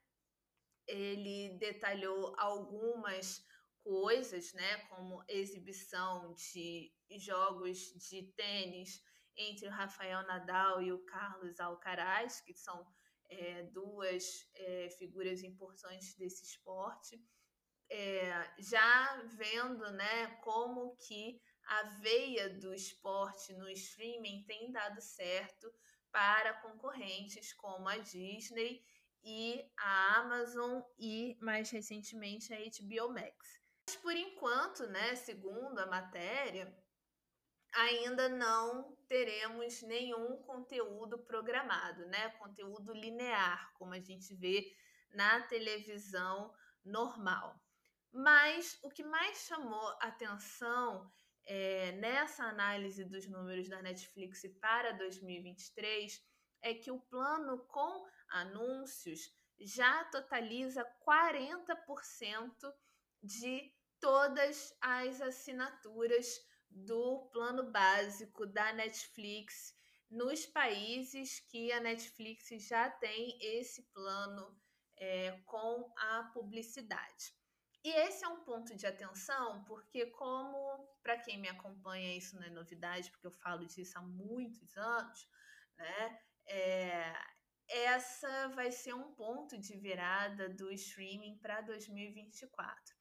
Ele 0.87 1.59
detalhou 1.59 2.35
algumas 2.39 3.45
coisas, 3.83 4.55
né, 4.55 4.79
como 4.87 5.23
exibição 5.29 6.33
de 6.33 6.95
jogos 7.19 7.93
de 8.09 8.23
tênis 8.33 9.03
entre 9.39 9.69
o 9.69 9.71
Rafael 9.71 10.27
Nadal 10.27 10.83
e 10.83 10.93
o 10.93 11.05
Carlos 11.05 11.61
Alcaraz, 11.61 12.41
que 12.41 12.53
são 12.53 12.85
é, 13.31 13.63
duas 13.65 14.51
é, 14.55 14.91
figuras 14.99 15.43
importantes 15.43 16.15
desse 16.17 16.45
esporte, 16.45 17.23
é, 17.91 18.55
já 18.59 19.23
vendo 19.37 19.91
né, 19.93 20.27
como 20.43 20.97
que 20.97 21.41
a 21.67 21.83
veia 22.01 22.51
do 22.59 22.75
esporte 22.75 23.55
no 23.55 23.69
streaming 23.71 24.45
tem 24.45 24.73
dado 24.73 25.01
certo 25.01 25.73
para 26.11 26.61
concorrentes 26.63 27.53
como 27.53 27.89
a 27.89 27.99
Disney 27.99 28.83
e 29.23 29.63
a 29.79 30.21
Amazon 30.21 30.83
e 30.99 31.37
mais 31.41 31.71
recentemente 31.71 32.53
a 32.53 32.57
HBO 32.57 33.13
Max. 33.13 33.61
Mas 33.87 33.97
por 33.97 34.15
enquanto, 34.15 34.87
né, 34.87 35.15
segundo 35.17 35.79
a 35.79 35.87
matéria, 35.87 36.75
ainda 37.73 38.29
não 38.29 38.98
teremos 39.09 39.83
nenhum 39.83 40.37
conteúdo 40.43 41.19
programado, 41.19 42.07
né? 42.07 42.29
Conteúdo 42.31 42.93
linear, 42.93 43.73
como 43.75 43.95
a 43.95 44.01
gente 44.01 44.35
vê 44.35 44.71
na 45.11 45.41
televisão 45.43 46.55
normal. 46.85 47.59
Mas 48.13 48.79
o 48.83 48.91
que 48.91 49.03
mais 49.03 49.39
chamou 49.47 49.89
atenção 50.01 51.11
é, 51.47 51.93
nessa 51.93 52.45
análise 52.45 53.05
dos 53.05 53.27
números 53.27 53.69
da 53.69 53.81
Netflix 53.81 54.43
para 54.61 54.93
2023 54.93 56.23
é 56.61 56.75
que 56.75 56.91
o 56.91 57.01
plano 57.01 57.59
com 57.67 58.07
anúncios 58.29 59.33
já 59.59 60.05
totaliza 60.05 60.85
40% 61.07 62.73
de 63.23 63.73
todas 64.01 64.77
as 64.81 65.21
assinaturas 65.21 66.27
do 66.71 67.29
plano 67.33 67.71
básico 67.71 68.47
da 68.47 68.73
Netflix 68.73 69.75
nos 70.11 70.47
países 70.47 71.41
que 71.41 71.71
a 71.73 71.81
Netflix 71.81 72.49
já 72.67 72.91
tem 72.91 73.39
esse 73.41 73.83
plano 73.93 74.57
é, 74.97 75.33
com 75.45 75.93
a 75.97 76.25
publicidade. 76.33 77.37
E 77.85 77.91
esse 77.91 78.25
é 78.25 78.29
um 78.29 78.43
ponto 78.43 78.75
de 78.75 78.87
atenção, 78.87 79.65
porque, 79.65 80.07
como 80.07 80.89
para 81.03 81.19
quem 81.19 81.39
me 81.39 81.49
acompanha, 81.49 82.17
isso 82.17 82.37
não 82.37 82.43
é 82.43 82.51
novidade, 82.51 83.11
porque 83.11 83.27
eu 83.27 83.33
falo 83.33 83.65
disso 83.67 83.99
há 83.99 84.03
muitos 84.03 84.77
anos, 84.77 85.29
né? 85.77 86.21
É, 86.47 87.15
essa 87.69 88.49
vai 88.49 88.73
ser 88.73 88.95
um 88.95 89.13
ponto 89.15 89.59
de 89.59 89.77
virada 89.77 90.49
do 90.49 90.73
streaming 90.73 91.39
para 91.39 91.61
2024. 91.61 92.98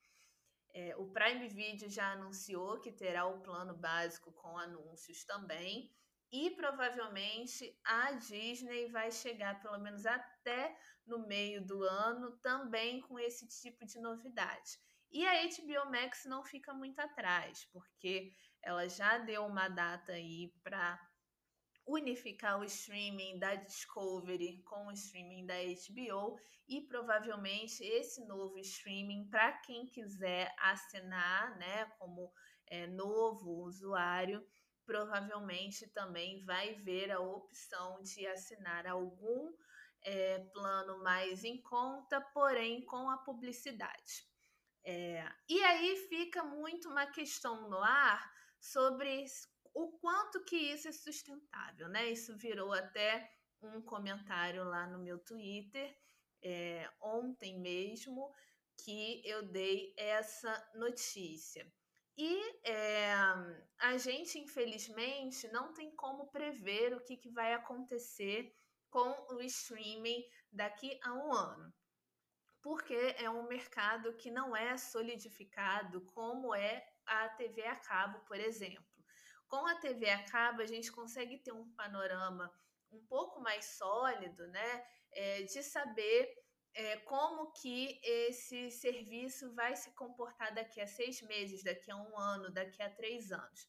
É, 0.80 0.96
o 0.96 1.08
Prime 1.08 1.48
Video 1.48 1.90
já 1.90 2.12
anunciou 2.12 2.80
que 2.80 2.92
terá 2.92 3.26
o 3.26 3.42
plano 3.42 3.76
básico 3.76 4.32
com 4.32 4.60
anúncios 4.60 5.26
também. 5.26 5.92
E 6.32 6.52
provavelmente 6.52 7.76
a 7.84 8.12
Disney 8.12 8.88
vai 8.92 9.10
chegar 9.10 9.60
pelo 9.60 9.80
menos 9.80 10.06
até 10.06 10.78
no 11.04 11.26
meio 11.26 11.66
do 11.66 11.82
ano 11.82 12.38
também 12.44 13.02
com 13.02 13.18
esse 13.18 13.48
tipo 13.48 13.88
de 13.88 14.00
novidade. 14.00 14.78
E 15.10 15.26
a 15.26 15.48
HBO 15.48 15.90
Max 15.90 16.26
não 16.26 16.44
fica 16.44 16.72
muito 16.76 17.00
atrás, 17.00 17.66
porque 17.74 18.32
ela 18.62 18.88
já 18.88 19.18
deu 19.18 19.48
uma 19.48 19.70
data 19.70 20.12
aí 20.12 20.54
para 20.64 21.07
unificar 21.88 22.60
o 22.60 22.66
streaming 22.66 23.40
da 23.40 23.56
Discovery 23.56 24.62
com 24.64 24.88
o 24.88 24.92
streaming 24.92 25.46
da 25.46 25.56
HBO 25.56 26.38
e 26.68 26.82
provavelmente 26.82 27.84
esse 27.84 28.26
novo 28.26 28.58
streaming 28.60 29.30
para 29.30 29.54
quem 29.60 29.88
quiser 29.88 30.54
assinar, 30.60 31.58
né, 31.58 31.86
como 31.98 32.32
é, 32.68 32.86
novo 32.88 33.64
usuário, 33.64 34.46
provavelmente 34.86 35.88
também 35.88 36.44
vai 36.44 36.74
ver 36.74 37.12
a 37.12 37.20
opção 37.20 38.02
de 38.04 38.28
assinar 38.28 38.86
algum 38.86 39.54
é, 40.02 40.40
plano 40.54 41.02
mais 41.02 41.44
em 41.44 41.62
conta, 41.62 42.20
porém 42.34 42.86
com 42.86 43.10
a 43.10 43.18
publicidade. 43.18 44.28
É, 44.84 45.26
e 45.50 45.62
aí 45.64 45.96
fica 46.10 46.44
muito 46.44 46.90
uma 46.90 47.06
questão 47.06 47.70
no 47.70 47.78
ar 47.78 48.34
sobre 48.60 49.26
o 49.78 49.92
quanto 50.00 50.44
que 50.44 50.56
isso 50.56 50.88
é 50.88 50.92
sustentável, 50.92 51.88
né? 51.88 52.10
Isso 52.10 52.36
virou 52.36 52.74
até 52.74 53.30
um 53.62 53.80
comentário 53.80 54.64
lá 54.64 54.88
no 54.88 54.98
meu 54.98 55.20
Twitter 55.20 55.96
é, 56.42 56.90
ontem 57.00 57.60
mesmo 57.60 58.34
que 58.84 59.22
eu 59.24 59.44
dei 59.52 59.94
essa 59.96 60.52
notícia. 60.74 61.72
E 62.18 62.60
é, 62.68 63.14
a 63.78 63.98
gente, 63.98 64.40
infelizmente, 64.40 65.48
não 65.50 65.72
tem 65.72 65.96
como 65.96 66.32
prever 66.32 66.96
o 66.96 67.04
que, 67.04 67.16
que 67.16 67.30
vai 67.30 67.54
acontecer 67.54 68.52
com 68.90 69.36
o 69.36 69.42
streaming 69.42 70.24
daqui 70.52 71.00
a 71.04 71.14
um 71.14 71.32
ano. 71.32 71.72
Porque 72.64 73.16
é 73.20 73.30
um 73.30 73.48
mercado 73.48 74.18
que 74.18 74.32
não 74.32 74.56
é 74.56 74.76
solidificado 74.76 76.02
como 76.08 76.56
é 76.56 76.84
a 77.06 77.30
TV 77.30 77.64
a 77.68 77.76
cabo, 77.76 78.20
por 78.22 78.40
exemplo. 78.40 78.97
Com 79.48 79.66
a 79.66 79.76
TV 79.76 80.10
a 80.10 80.24
cabo, 80.26 80.62
a 80.62 80.66
gente 80.66 80.92
consegue 80.92 81.38
ter 81.38 81.54
um 81.54 81.70
panorama 81.74 82.52
um 82.92 83.04
pouco 83.06 83.40
mais 83.42 83.66
sólido, 83.78 84.48
né? 84.48 84.86
É, 85.12 85.44
de 85.44 85.64
saber 85.64 86.34
é, 86.74 86.98
como 86.98 87.52
que 87.54 88.00
esse 88.04 88.70
serviço 88.72 89.54
vai 89.54 89.76
se 89.76 89.92
comportar 89.96 90.54
daqui 90.54 90.80
a 90.82 90.88
seis 90.88 91.22
meses, 91.22 91.64
daqui 91.64 91.90
a 91.90 91.96
um 91.96 92.18
ano, 92.18 92.52
daqui 92.52 92.82
a 92.84 92.90
três 92.90 93.32
anos. 93.32 93.68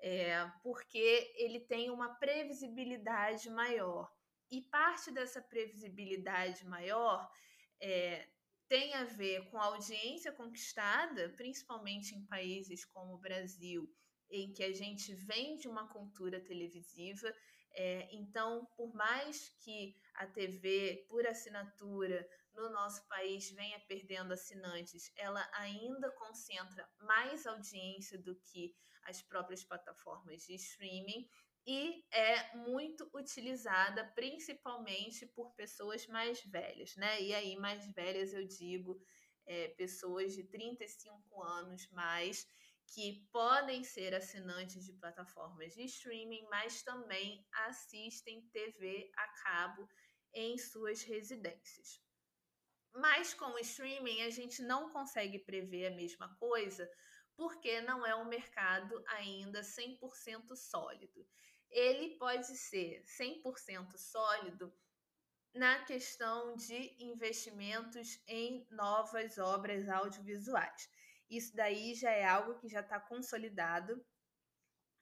É, 0.00 0.44
porque 0.62 1.32
ele 1.36 1.60
tem 1.60 1.90
uma 1.90 2.14
previsibilidade 2.14 3.50
maior. 3.50 4.10
E 4.50 4.62
parte 4.62 5.10
dessa 5.10 5.42
previsibilidade 5.42 6.64
maior 6.64 7.28
é, 7.80 8.28
tem 8.66 8.94
a 8.94 9.04
ver 9.04 9.48
com 9.50 9.58
a 9.58 9.66
audiência 9.66 10.32
conquistada, 10.32 11.30
principalmente 11.36 12.14
em 12.14 12.26
países 12.26 12.84
como 12.84 13.14
o 13.14 13.18
Brasil 13.18 13.88
em 14.30 14.52
que 14.52 14.62
a 14.62 14.72
gente 14.72 15.14
vem 15.14 15.56
de 15.56 15.68
uma 15.68 15.88
cultura 15.88 16.40
televisiva. 16.40 17.32
É, 17.72 18.08
então, 18.12 18.66
por 18.76 18.94
mais 18.94 19.50
que 19.60 19.94
a 20.14 20.26
TV 20.26 21.06
por 21.08 21.26
assinatura 21.26 22.28
no 22.54 22.70
nosso 22.70 23.06
país 23.06 23.50
venha 23.50 23.78
perdendo 23.80 24.32
assinantes, 24.32 25.12
ela 25.16 25.48
ainda 25.52 26.10
concentra 26.12 26.88
mais 27.00 27.46
audiência 27.46 28.18
do 28.18 28.34
que 28.36 28.74
as 29.04 29.22
próprias 29.22 29.64
plataformas 29.64 30.42
de 30.42 30.54
streaming 30.54 31.28
e 31.66 32.04
é 32.10 32.56
muito 32.56 33.08
utilizada 33.14 34.04
principalmente 34.14 35.26
por 35.26 35.52
pessoas 35.54 36.06
mais 36.06 36.42
velhas, 36.42 36.96
né? 36.96 37.20
E 37.22 37.34
aí, 37.34 37.56
mais 37.56 37.86
velhas 37.92 38.32
eu 38.32 38.46
digo 38.46 38.98
é, 39.44 39.68
pessoas 39.68 40.34
de 40.34 40.44
35 40.44 41.42
anos 41.42 41.86
mais 41.90 42.46
que 42.94 43.28
podem 43.30 43.84
ser 43.84 44.14
assinantes 44.14 44.84
de 44.84 44.92
plataformas 44.94 45.74
de 45.74 45.84
streaming, 45.84 46.46
mas 46.50 46.82
também 46.82 47.46
assistem 47.52 48.48
TV 48.48 49.10
a 49.16 49.28
cabo 49.42 49.88
em 50.32 50.56
suas 50.56 51.02
residências. 51.02 52.02
Mas 52.92 53.34
com 53.34 53.46
o 53.46 53.58
streaming 53.58 54.22
a 54.22 54.30
gente 54.30 54.62
não 54.62 54.90
consegue 54.90 55.38
prever 55.38 55.86
a 55.86 55.94
mesma 55.94 56.34
coisa, 56.36 56.90
porque 57.36 57.80
não 57.82 58.04
é 58.04 58.14
um 58.16 58.24
mercado 58.24 59.02
ainda 59.08 59.60
100% 59.60 60.56
sólido. 60.56 61.26
Ele 61.70 62.16
pode 62.16 62.56
ser 62.56 63.04
100% 63.04 63.96
sólido 63.96 64.74
na 65.54 65.84
questão 65.84 66.56
de 66.56 66.96
investimentos 66.98 68.20
em 68.26 68.66
novas 68.70 69.38
obras 69.38 69.88
audiovisuais. 69.88 70.88
Isso 71.30 71.54
daí 71.54 71.94
já 71.94 72.10
é 72.10 72.24
algo 72.24 72.58
que 72.58 72.68
já 72.68 72.80
está 72.80 72.98
consolidado. 72.98 74.04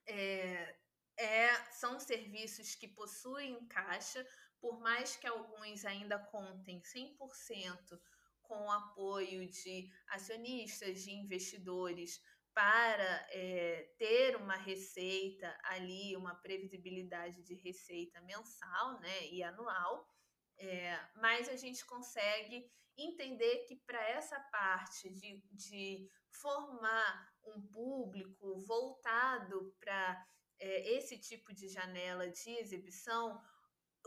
É, 0.05 0.75
é, 1.17 1.55
são 1.71 1.99
serviços 1.99 2.75
que 2.75 2.87
possuem 2.87 3.67
caixa, 3.67 4.25
por 4.59 4.79
mais 4.79 5.15
que 5.15 5.27
alguns 5.27 5.85
ainda 5.85 6.19
contem 6.19 6.81
100% 6.81 7.99
com 8.41 8.65
o 8.65 8.71
apoio 8.71 9.49
de 9.49 9.89
acionistas, 10.09 11.03
de 11.03 11.11
investidores, 11.11 12.21
para 12.53 13.27
é, 13.31 13.93
ter 13.99 14.35
uma 14.35 14.55
receita 14.55 15.55
ali, 15.65 16.15
uma 16.15 16.33
previsibilidade 16.33 17.43
de 17.43 17.53
receita 17.53 18.19
mensal 18.21 18.99
né, 18.99 19.27
e 19.27 19.43
anual, 19.43 20.07
é, 20.57 20.99
mas 21.17 21.47
a 21.49 21.55
gente 21.55 21.85
consegue 21.85 22.67
entender 22.97 23.59
que 23.67 23.75
para 23.75 24.01
essa 24.09 24.39
parte 24.39 25.07
de, 25.13 25.43
de 25.51 26.09
formar 26.31 27.33
um 27.45 27.61
público 27.61 28.59
voltado 28.59 29.73
para 29.79 30.25
é, 30.59 30.93
esse 30.97 31.17
tipo 31.17 31.53
de 31.53 31.67
janela 31.67 32.29
de 32.29 32.49
exibição, 32.57 33.41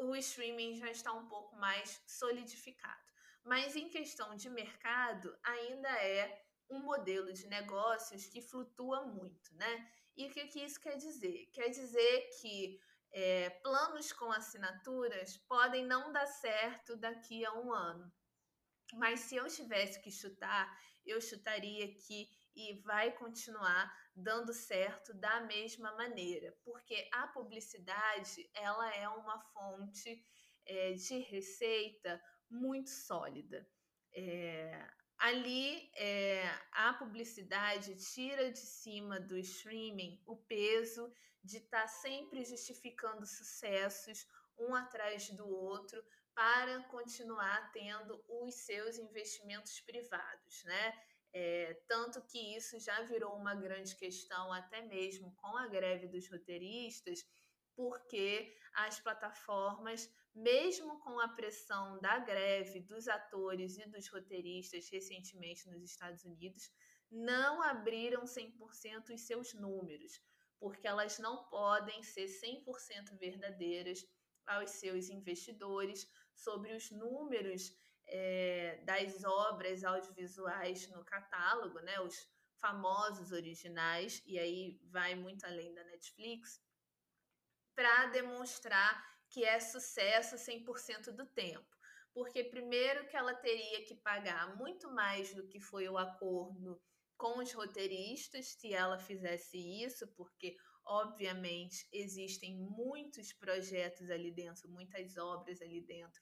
o 0.01 0.15
streaming 0.17 0.77
já 0.77 0.91
está 0.91 1.13
um 1.13 1.29
pouco 1.29 1.57
mais 1.57 2.03
solidificado. 2.07 3.01
Mas 3.45 3.77
em 3.77 3.89
questão 3.89 4.35
de 4.37 4.49
mercado, 4.51 5.37
ainda 5.43 5.89
é 6.05 6.45
um 6.69 6.81
modelo 6.81 7.33
de 7.33 7.47
negócios 7.47 8.27
que 8.27 8.41
flutua 8.41 9.07
muito, 9.07 9.55
né? 9.57 9.91
E 10.17 10.27
o 10.27 10.31
que, 10.31 10.47
que 10.47 10.61
isso 10.61 10.81
quer 10.81 10.97
dizer? 10.97 11.47
Quer 11.53 11.69
dizer 11.69 12.31
que 12.41 12.79
é, 13.13 13.51
planos 13.51 14.13
com 14.13 14.31
assinaturas 14.31 15.37
podem 15.49 15.85
não 15.85 16.13
dar 16.13 16.27
certo 16.27 16.97
daqui 16.97 17.45
a 17.45 17.53
um 17.55 17.73
ano. 17.73 18.13
Mas 18.95 19.21
se 19.21 19.37
eu 19.37 19.47
tivesse 19.47 20.01
que 20.01 20.11
chutar, 20.11 20.69
eu 21.05 21.21
chutaria 21.21 21.93
que 21.95 22.29
e 22.55 22.75
vai 22.83 23.13
continuar 23.13 23.93
dando 24.15 24.53
certo 24.53 25.15
da 25.15 25.41
mesma 25.43 25.93
maneira, 25.97 26.55
porque 26.65 27.09
a 27.13 27.29
publicidade 27.29 28.51
ela 28.55 28.95
é 28.95 29.09
uma 29.09 29.41
fonte 29.53 30.25
é, 30.67 30.93
de 30.93 31.19
receita 31.21 32.21
muito 32.51 32.91
sólida. 32.91 33.67
É, 34.13 34.87
ali 35.17 35.91
é, 35.95 36.43
a 36.73 36.93
publicidade 36.95 37.95
tira 37.97 38.51
de 38.51 38.59
cima 38.59 39.21
do 39.21 39.39
streaming 39.39 40.21
o 40.27 40.37
peso 40.37 41.13
de 41.43 41.59
estar 41.59 41.83
tá 41.83 41.89
sempre 41.89 42.45
justificando 42.45 43.25
sucessos 43.25 44.27
um 44.59 44.75
atrás 44.75 45.31
do 45.31 45.49
outro 45.49 46.03
para 46.41 46.83
continuar 46.85 47.71
tendo 47.71 48.19
os 48.27 48.55
seus 48.55 48.97
investimentos 48.97 49.79
privados, 49.81 50.65
né? 50.65 50.99
É, 51.35 51.75
tanto 51.87 52.23
que 52.23 52.57
isso 52.57 52.81
já 52.81 53.03
virou 53.03 53.37
uma 53.37 53.55
grande 53.55 53.95
questão, 53.95 54.51
até 54.51 54.81
mesmo 54.81 55.35
com 55.37 55.55
a 55.59 55.67
greve 55.67 56.09
dos 56.09 56.31
roteiristas, 56.31 57.27
porque 57.77 58.57
as 58.73 58.99
plataformas, 58.99 60.11
mesmo 60.35 60.99
com 61.01 61.21
a 61.21 61.29
pressão 61.29 62.01
da 62.01 62.19
greve 62.19 62.81
dos 62.81 63.07
atores 63.07 63.77
e 63.77 63.87
dos 63.91 64.09
roteiristas 64.09 64.89
recentemente 64.89 65.69
nos 65.69 65.83
Estados 65.83 66.25
Unidos, 66.25 66.71
não 67.11 67.63
abriram 67.63 68.25
100% 68.25 69.11
os 69.13 69.27
seus 69.27 69.53
números, 69.53 70.19
porque 70.59 70.89
elas 70.89 71.19
não 71.19 71.45
podem 71.51 72.03
ser 72.03 72.29
100% 72.29 73.19
verdadeiras 73.19 74.07
aos 74.47 74.71
seus 74.71 75.11
investidores 75.11 76.09
sobre 76.43 76.75
os 76.75 76.91
números 76.91 77.73
é, 78.07 78.83
das 78.85 79.25
obras 79.25 79.85
audiovisuais 79.85 80.89
no 80.89 81.05
catálogo, 81.05 81.79
né, 81.81 82.01
os 82.01 82.29
famosos 82.61 83.33
originais, 83.33 84.23
e 84.27 84.39
aí 84.39 84.81
vai 84.91 85.15
muito 85.15 85.45
além 85.47 85.73
da 85.73 85.85
Netflix, 85.85 86.61
para 87.75 88.07
demonstrar 88.07 89.09
que 89.31 89.45
é 89.45 89.59
sucesso 89.61 90.37
100% 90.37 91.13
do 91.13 91.25
tempo. 91.27 91.69
Porque, 92.13 92.43
primeiro, 92.43 93.07
que 93.07 93.17
ela 93.17 93.33
teria 93.33 93.85
que 93.85 93.95
pagar 93.95 94.57
muito 94.57 94.91
mais 94.91 95.33
do 95.33 95.47
que 95.47 95.61
foi 95.61 95.89
o 95.89 95.97
acordo 95.97 96.83
com 97.17 97.39
os 97.39 97.53
roteiristas 97.53 98.49
se 98.49 98.75
ela 98.75 98.99
fizesse 98.99 99.57
isso, 99.57 100.09
porque, 100.17 100.57
obviamente, 100.85 101.89
existem 101.93 102.57
muitos 102.57 103.33
projetos 103.33 104.11
ali 104.11 104.33
dentro, 104.33 104.69
muitas 104.69 105.17
obras 105.17 105.63
ali 105.63 105.81
dentro 105.81 106.21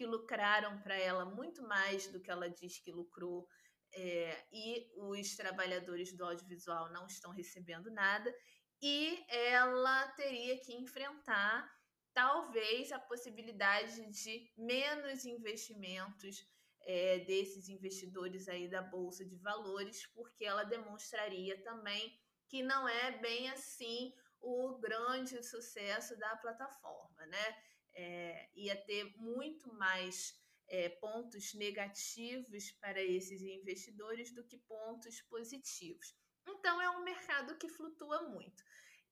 que 0.00 0.06
lucraram 0.06 0.80
para 0.80 0.96
ela 0.96 1.26
muito 1.26 1.62
mais 1.62 2.06
do 2.06 2.18
que 2.18 2.30
ela 2.30 2.48
diz 2.48 2.78
que 2.78 2.90
lucrou, 2.90 3.46
é, 3.92 4.46
e 4.50 4.90
os 4.96 5.36
trabalhadores 5.36 6.16
do 6.16 6.24
audiovisual 6.24 6.90
não 6.90 7.06
estão 7.06 7.30
recebendo 7.32 7.90
nada, 7.90 8.34
e 8.80 9.22
ela 9.28 10.08
teria 10.12 10.58
que 10.58 10.72
enfrentar 10.72 11.70
talvez 12.14 12.92
a 12.92 12.98
possibilidade 12.98 14.10
de 14.10 14.50
menos 14.56 15.26
investimentos 15.26 16.48
é, 16.86 17.18
desses 17.18 17.68
investidores 17.68 18.48
aí 18.48 18.70
da 18.70 18.80
bolsa 18.80 19.22
de 19.22 19.36
valores, 19.36 20.06
porque 20.14 20.46
ela 20.46 20.64
demonstraria 20.64 21.62
também 21.62 22.10
que 22.48 22.62
não 22.62 22.88
é 22.88 23.18
bem 23.18 23.50
assim 23.50 24.14
o 24.40 24.78
grande 24.78 25.42
sucesso 25.42 26.18
da 26.18 26.36
plataforma, 26.36 27.26
né? 27.26 27.69
É, 27.94 28.48
ia 28.54 28.76
ter 28.76 29.04
muito 29.16 29.72
mais 29.74 30.34
é, 30.68 30.88
pontos 30.88 31.54
negativos 31.54 32.70
para 32.72 33.02
esses 33.02 33.42
investidores 33.42 34.32
do 34.32 34.44
que 34.46 34.58
pontos 34.58 35.20
positivos. 35.22 36.14
Então, 36.46 36.80
é 36.80 36.90
um 36.90 37.04
mercado 37.04 37.56
que 37.58 37.68
flutua 37.68 38.22
muito. 38.28 38.62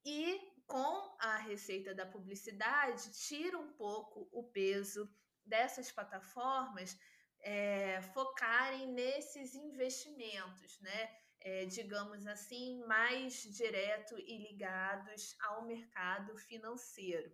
E 0.04 0.38
com 0.66 1.16
a 1.20 1.38
receita 1.38 1.94
da 1.94 2.06
publicidade, 2.06 3.12
tira 3.12 3.58
um 3.58 3.72
pouco 3.72 4.28
o 4.32 4.44
peso 4.44 5.10
dessas 5.44 5.90
plataformas 5.90 6.96
é, 7.40 8.00
focarem 8.14 8.92
nesses 8.92 9.54
investimentos, 9.54 10.78
né? 10.80 11.10
É, 11.40 11.64
digamos 11.66 12.26
assim, 12.26 12.84
mais 12.86 13.42
direto 13.54 14.18
e 14.18 14.38
ligados 14.38 15.36
ao 15.40 15.64
mercado 15.64 16.36
financeiro. 16.36 17.32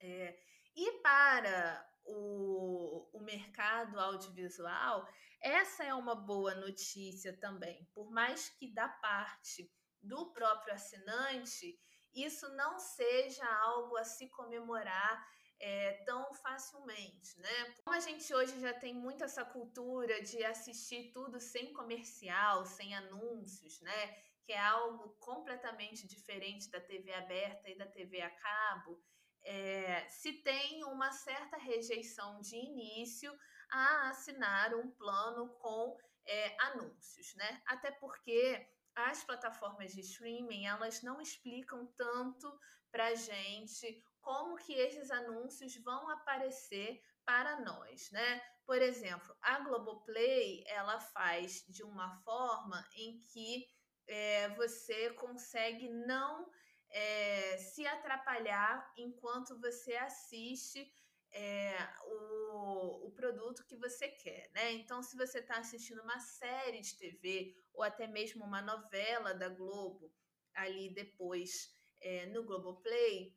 É, 0.00 0.38
e 0.76 1.00
para 1.02 1.86
o, 2.04 3.08
o 3.12 3.20
mercado 3.20 3.98
audiovisual, 3.98 5.06
essa 5.40 5.84
é 5.84 5.94
uma 5.94 6.14
boa 6.14 6.54
notícia 6.54 7.36
também. 7.38 7.88
Por 7.94 8.10
mais 8.10 8.48
que 8.48 8.72
da 8.72 8.88
parte 8.88 9.70
do 10.02 10.32
próprio 10.32 10.74
assinante, 10.74 11.78
isso 12.14 12.48
não 12.54 12.78
seja 12.78 13.46
algo 13.62 13.96
a 13.96 14.04
se 14.04 14.28
comemorar 14.30 15.26
é, 15.60 16.04
tão 16.04 16.32
facilmente, 16.34 17.38
né? 17.40 17.74
Como 17.84 17.96
a 17.96 18.00
gente 18.00 18.32
hoje 18.32 18.60
já 18.60 18.72
tem 18.72 18.94
muito 18.94 19.24
essa 19.24 19.44
cultura 19.44 20.22
de 20.22 20.44
assistir 20.44 21.10
tudo 21.12 21.40
sem 21.40 21.72
comercial, 21.72 22.64
sem 22.64 22.94
anúncios, 22.94 23.80
né? 23.80 24.16
Que 24.44 24.52
é 24.52 24.60
algo 24.60 25.10
completamente 25.18 26.06
diferente 26.06 26.70
da 26.70 26.80
TV 26.80 27.12
aberta 27.12 27.68
e 27.68 27.76
da 27.76 27.86
TV 27.86 28.20
a 28.22 28.30
cabo 28.30 29.02
é, 29.48 30.06
se 30.10 30.34
tem 30.42 30.84
uma 30.84 31.10
certa 31.10 31.56
rejeição 31.56 32.38
de 32.38 32.54
início 32.54 33.34
a 33.70 34.10
assinar 34.10 34.74
um 34.74 34.90
plano 34.90 35.48
com 35.54 35.96
é, 36.26 36.54
anúncios, 36.64 37.34
né? 37.34 37.62
Até 37.66 37.90
porque 37.92 38.68
as 38.94 39.24
plataformas 39.24 39.92
de 39.92 40.00
streaming 40.00 40.66
elas 40.66 41.02
não 41.02 41.18
explicam 41.18 41.86
tanto 41.96 42.60
para 42.92 43.14
gente 43.14 44.04
como 44.20 44.56
que 44.56 44.74
esses 44.74 45.10
anúncios 45.10 45.74
vão 45.76 46.10
aparecer 46.10 47.02
para 47.24 47.58
nós, 47.60 48.10
né? 48.10 48.42
Por 48.66 48.82
exemplo, 48.82 49.34
a 49.40 49.60
Globoplay 49.60 50.62
ela 50.66 51.00
faz 51.00 51.64
de 51.68 51.82
uma 51.82 52.10
forma 52.16 52.86
em 52.94 53.18
que 53.20 53.66
é, 54.06 54.50
você 54.50 55.08
consegue 55.14 55.88
não 55.88 56.50
é, 56.90 57.58
se 57.58 57.86
atrapalhar 57.86 58.92
enquanto 58.96 59.58
você 59.60 59.94
assiste 59.96 60.90
é, 61.32 61.76
o, 62.06 63.08
o 63.08 63.12
produto 63.12 63.64
que 63.66 63.76
você 63.76 64.08
quer, 64.08 64.50
né? 64.54 64.72
Então, 64.72 65.02
se 65.02 65.16
você 65.16 65.40
está 65.40 65.58
assistindo 65.58 66.02
uma 66.02 66.18
série 66.18 66.80
de 66.80 66.96
TV 66.96 67.54
ou 67.74 67.82
até 67.82 68.06
mesmo 68.06 68.44
uma 68.44 68.62
novela 68.62 69.34
da 69.34 69.48
Globo 69.48 70.12
ali 70.54 70.92
depois 70.94 71.70
é, 72.00 72.26
no 72.26 72.44
Globoplay, 72.44 73.36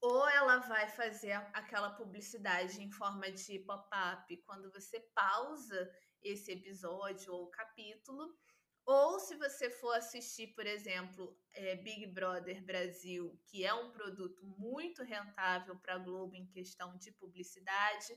ou 0.00 0.28
ela 0.28 0.58
vai 0.58 0.88
fazer 0.88 1.32
aquela 1.54 1.90
publicidade 1.90 2.82
em 2.82 2.90
forma 2.90 3.30
de 3.30 3.58
pop-up 3.60 4.36
quando 4.44 4.70
você 4.70 5.00
pausa 5.14 5.90
esse 6.22 6.52
episódio 6.52 7.32
ou 7.32 7.50
capítulo, 7.50 8.34
ou 8.86 9.18
se 9.18 9.34
você 9.36 9.70
for 9.70 9.92
assistir, 9.92 10.48
por 10.48 10.66
exemplo, 10.66 11.38
é, 11.52 11.76
Big 11.76 12.06
Brother 12.06 12.62
Brasil, 12.62 13.40
que 13.46 13.64
é 13.64 13.72
um 13.72 13.90
produto 13.90 14.44
muito 14.58 15.02
rentável 15.02 15.76
para 15.78 15.94
a 15.94 15.98
Globo 15.98 16.34
em 16.34 16.46
questão 16.46 16.96
de 16.98 17.10
publicidade, 17.12 18.14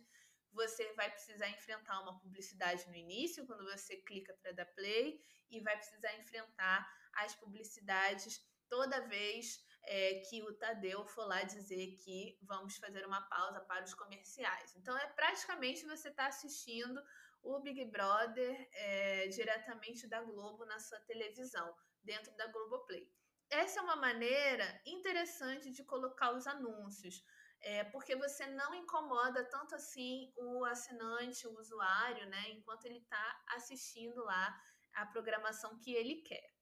você 0.51 0.91
vai 0.93 1.09
precisar 1.09 1.49
enfrentar 1.49 2.01
uma 2.01 2.19
publicidade 2.19 2.85
no 2.87 2.95
início, 2.95 3.45
quando 3.45 3.63
você 3.63 3.97
clica 3.97 4.33
para 4.41 4.51
dar 4.51 4.65
play, 4.65 5.21
e 5.49 5.61
vai 5.61 5.77
precisar 5.77 6.13
enfrentar 6.15 6.85
as 7.13 7.33
publicidades 7.35 8.41
toda 8.67 9.07
vez 9.07 9.65
é, 9.83 10.19
que 10.29 10.43
o 10.43 10.53
Tadeu 10.53 11.05
for 11.05 11.25
lá 11.25 11.43
dizer 11.43 11.95
que 12.03 12.37
vamos 12.41 12.75
fazer 12.75 13.05
uma 13.05 13.21
pausa 13.29 13.61
para 13.61 13.85
os 13.85 13.93
comerciais. 13.93 14.75
Então, 14.75 14.97
é 14.97 15.07
praticamente 15.07 15.85
você 15.85 16.09
está 16.09 16.27
assistindo 16.27 17.01
o 17.43 17.59
Big 17.59 17.85
Brother 17.85 18.69
é, 18.73 19.27
diretamente 19.27 20.07
da 20.07 20.21
Globo 20.21 20.65
na 20.65 20.79
sua 20.79 20.99
televisão, 21.01 21.73
dentro 22.03 22.35
da 22.35 22.47
Globoplay. 22.47 23.09
Essa 23.49 23.79
é 23.79 23.83
uma 23.83 23.95
maneira 23.95 24.81
interessante 24.85 25.71
de 25.71 25.83
colocar 25.83 26.31
os 26.33 26.45
anúncios, 26.47 27.23
é, 27.61 27.83
porque 27.85 28.15
você 28.15 28.45
não 28.47 28.75
incomoda 28.75 29.43
tanto 29.45 29.75
assim 29.75 30.31
o 30.35 30.65
assinante, 30.65 31.47
o 31.47 31.57
usuário, 31.57 32.27
né, 32.27 32.49
enquanto 32.49 32.85
ele 32.85 32.99
está 32.99 33.43
assistindo 33.49 34.23
lá 34.23 34.61
a 34.93 35.05
programação 35.05 35.77
que 35.79 35.93
ele 35.93 36.21
quer. 36.23 36.53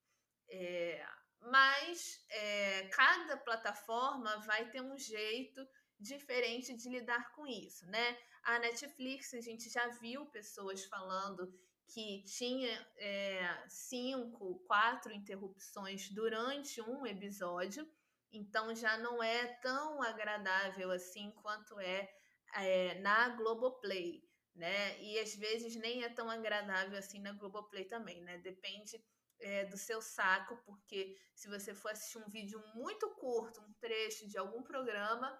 É, 0.50 1.06
mas 1.42 2.26
é, 2.30 2.88
cada 2.90 3.38
plataforma 3.38 4.40
vai 4.42 4.70
ter 4.70 4.82
um 4.82 4.98
jeito 4.98 5.68
diferente 5.99 6.75
de 6.75 6.89
lidar 6.89 7.34
com 7.36 7.47
isso, 7.47 7.86
né? 7.88 8.17
A 8.43 8.60
Netflix, 8.60 9.34
a 9.34 9.41
gente 9.41 9.69
já 9.69 9.88
viu 9.88 10.25
pessoas 10.27 10.86
falando 10.86 11.51
que 11.88 12.23
tinha 12.23 12.88
é, 12.97 13.65
cinco, 13.67 14.60
quatro 14.67 15.13
interrupções 15.13 16.10
durante 16.10 16.81
um 16.81 17.05
episódio, 17.05 17.88
então 18.31 18.75
já 18.75 18.97
não 18.97 19.21
é 19.21 19.47
tão 19.62 20.01
agradável 20.01 20.91
assim 20.91 21.31
quanto 21.41 21.79
é, 21.79 22.10
é 22.55 22.99
na 22.99 23.29
Globoplay, 23.29 24.23
né? 24.53 25.01
E 25.01 25.19
às 25.19 25.36
vezes 25.36 25.75
nem 25.75 26.03
é 26.03 26.10
tão 26.10 26.29
agradável 26.29 26.97
assim 26.97 27.19
na 27.19 27.34
Globoplay 27.34 27.86
também, 27.86 28.21
né? 28.21 28.38
Depende 28.39 29.03
é, 29.39 29.65
do 29.65 29.77
seu 29.77 30.01
saco, 30.01 30.58
porque 30.65 31.17
se 31.34 31.47
você 31.47 31.73
for 31.73 31.91
assistir 31.91 32.17
um 32.17 32.29
vídeo 32.29 32.62
muito 32.73 33.10
curto, 33.15 33.62
um 33.62 33.73
trecho 33.73 34.27
de 34.27 34.38
algum 34.38 34.63
programa, 34.63 35.38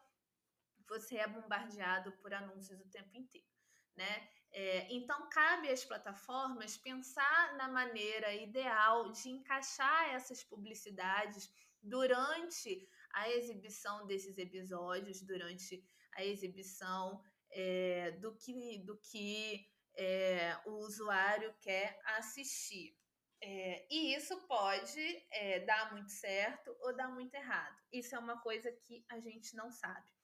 você 0.88 1.18
é 1.18 1.28
bombardeado 1.28 2.12
por 2.14 2.34
anúncios 2.34 2.80
o 2.80 2.90
tempo 2.90 3.16
inteiro, 3.16 3.48
né? 3.96 4.30
É, 4.52 4.88
então, 4.90 5.28
cabe 5.30 5.70
às 5.70 5.84
plataformas 5.84 6.78
pensar 6.78 7.58
na 7.58 7.68
maneira 7.68 8.34
ideal 8.34 9.12
de 9.12 9.30
encaixar 9.30 10.14
essas 10.14 10.44
publicidades 10.44 11.52
durante 11.82 12.88
a 13.14 13.30
exibição 13.30 14.06
desses 14.08 14.38
episódios, 14.38 15.22
durante 15.22 15.84
a 16.14 16.24
exibição 16.24 17.22
é, 17.52 18.12
do 18.12 18.34
que, 18.36 18.80
do 18.86 18.98
que 18.98 19.68
é, 19.98 20.58
o 20.66 20.72
usuário 20.86 21.54
quer 21.60 22.00
assistir. 22.18 22.98
É, 23.42 23.86
e 23.92 24.16
isso 24.16 24.38
pode 24.48 25.28
é, 25.32 25.60
dar 25.60 25.92
muito 25.92 26.12
certo 26.12 26.76
ou 26.80 26.96
dar 26.96 27.10
muito 27.10 27.34
errado. 27.36 27.78
Isso 27.92 28.16
é 28.16 28.20
uma 28.20 28.40
coisa 28.42 28.72
que 28.72 29.06
a 29.10 29.20
gente 29.20 29.56
não 29.56 29.70
sabe. 29.70 30.15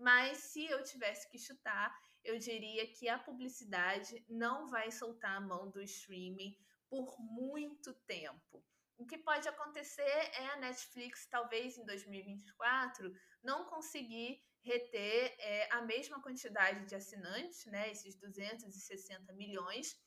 Mas 0.00 0.38
se 0.38 0.64
eu 0.64 0.82
tivesse 0.82 1.28
que 1.28 1.38
chutar, 1.38 1.94
eu 2.24 2.38
diria 2.38 2.86
que 2.86 3.06
a 3.06 3.18
publicidade 3.18 4.24
não 4.26 4.66
vai 4.66 4.90
soltar 4.90 5.36
a 5.36 5.40
mão 5.40 5.70
do 5.70 5.82
streaming 5.82 6.56
por 6.88 7.14
muito 7.20 7.92
tempo. 8.06 8.64
O 8.96 9.04
que 9.04 9.18
pode 9.18 9.46
acontecer 9.46 10.02
é 10.02 10.46
a 10.46 10.56
Netflix, 10.56 11.26
talvez 11.26 11.76
em 11.76 11.84
2024, 11.84 13.12
não 13.42 13.66
conseguir 13.66 14.42
reter 14.62 15.34
é, 15.38 15.68
a 15.70 15.82
mesma 15.82 16.22
quantidade 16.22 16.86
de 16.86 16.94
assinantes, 16.94 17.66
né, 17.66 17.90
esses 17.90 18.16
260 18.16 19.34
milhões, 19.34 19.98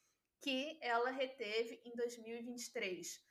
que 0.41 0.77
ela 0.81 1.11
reteve 1.11 1.79
em 1.85 1.95
2023. 1.95 3.23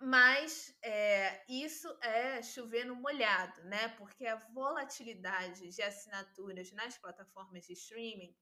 Mas 0.00 0.76
é, 0.82 1.44
isso 1.48 1.88
é 2.02 2.42
chover 2.42 2.84
no 2.84 2.96
molhado, 2.96 3.62
né? 3.64 3.88
Porque 3.90 4.26
a 4.26 4.36
volatilidade 4.36 5.68
de 5.68 5.82
assinaturas 5.82 6.72
nas 6.72 6.98
plataformas 6.98 7.64
de 7.64 7.72
streaming 7.74 8.36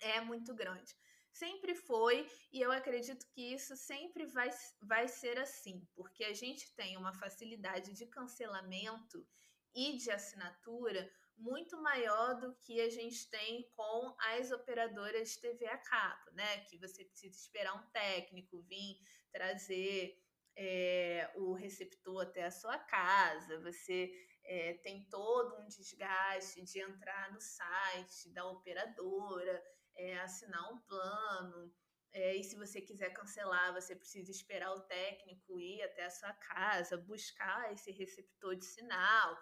é 0.00 0.20
muito 0.20 0.54
grande. 0.54 0.94
Sempre 1.32 1.74
foi, 1.74 2.30
e 2.52 2.60
eu 2.60 2.70
acredito 2.70 3.26
que 3.30 3.54
isso 3.54 3.74
sempre 3.76 4.24
vai, 4.26 4.50
vai 4.82 5.08
ser 5.08 5.36
assim, 5.38 5.84
porque 5.94 6.22
a 6.22 6.32
gente 6.32 6.72
tem 6.76 6.96
uma 6.96 7.12
facilidade 7.12 7.92
de 7.92 8.06
cancelamento 8.06 9.26
e 9.74 9.96
de 9.96 10.10
assinatura 10.10 11.10
muito 11.36 11.76
maior 11.82 12.38
do 12.38 12.54
que 12.54 12.80
a 12.80 12.88
gente 12.88 13.28
tem 13.28 13.68
com 13.74 14.14
as 14.36 14.52
operadoras 14.52 15.30
de 15.30 15.40
TV 15.40 15.66
a 15.66 15.78
cabo, 15.78 16.30
né? 16.32 16.60
Que 16.66 16.78
você 16.78 17.04
precisa 17.04 17.36
esperar 17.36 17.74
um 17.74 17.90
técnico 17.90 18.62
vir 18.62 19.00
trazer 19.32 20.16
é, 20.56 21.30
o 21.36 21.52
receptor 21.52 22.22
até 22.22 22.44
a 22.44 22.50
sua 22.50 22.78
casa, 22.78 23.60
você 23.60 24.10
é, 24.44 24.74
tem 24.74 25.04
todo 25.08 25.60
um 25.60 25.66
desgaste 25.66 26.62
de 26.62 26.80
entrar 26.80 27.32
no 27.32 27.40
site 27.40 28.32
da 28.32 28.46
operadora, 28.46 29.62
é, 29.96 30.18
assinar 30.18 30.72
um 30.72 30.78
plano. 30.80 31.72
É, 32.12 32.36
e 32.36 32.44
se 32.44 32.56
você 32.56 32.80
quiser 32.80 33.10
cancelar, 33.10 33.72
você 33.72 33.96
precisa 33.96 34.30
esperar 34.30 34.72
o 34.72 34.82
técnico 34.82 35.58
ir 35.58 35.82
até 35.82 36.04
a 36.04 36.10
sua 36.10 36.32
casa, 36.34 36.96
buscar 36.96 37.72
esse 37.72 37.90
receptor 37.90 38.54
de 38.54 38.64
sinal. 38.64 39.36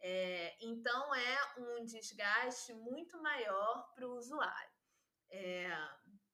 É, 0.00 0.56
então 0.60 1.14
é 1.14 1.38
um 1.58 1.84
desgaste 1.84 2.72
muito 2.74 3.20
maior 3.22 3.92
para 3.94 4.06
o 4.06 4.16
usuário. 4.16 4.78
É, 5.30 5.70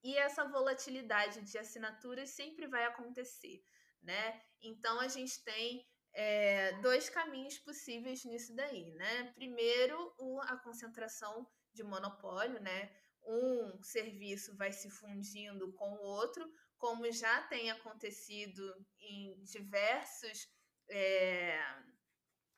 e 0.02 0.16
essa 0.18 0.44
volatilidade 0.44 1.42
de 1.42 1.58
assinaturas 1.58 2.30
sempre 2.30 2.66
vai 2.66 2.84
acontecer, 2.84 3.62
né? 4.04 4.40
Então 4.62 5.00
a 5.00 5.08
gente 5.08 5.42
tem 5.42 5.86
é, 6.14 6.72
dois 6.80 7.10
caminhos 7.10 7.58
possíveis 7.58 8.24
nisso 8.24 8.54
daí, 8.54 8.92
né? 8.92 9.32
Primeiro, 9.34 10.14
a 10.42 10.56
concentração 10.58 11.46
de 11.72 11.82
monopólio, 11.82 12.60
né? 12.60 12.90
Um 13.26 13.82
serviço 13.82 14.56
vai 14.56 14.72
se 14.72 14.90
fundindo 14.90 15.72
com 15.72 15.92
o 15.94 16.02
outro, 16.02 16.48
como 16.78 17.10
já 17.10 17.42
tem 17.44 17.70
acontecido 17.70 18.62
em 19.00 19.42
diversos 19.42 20.46
é, 20.90 21.58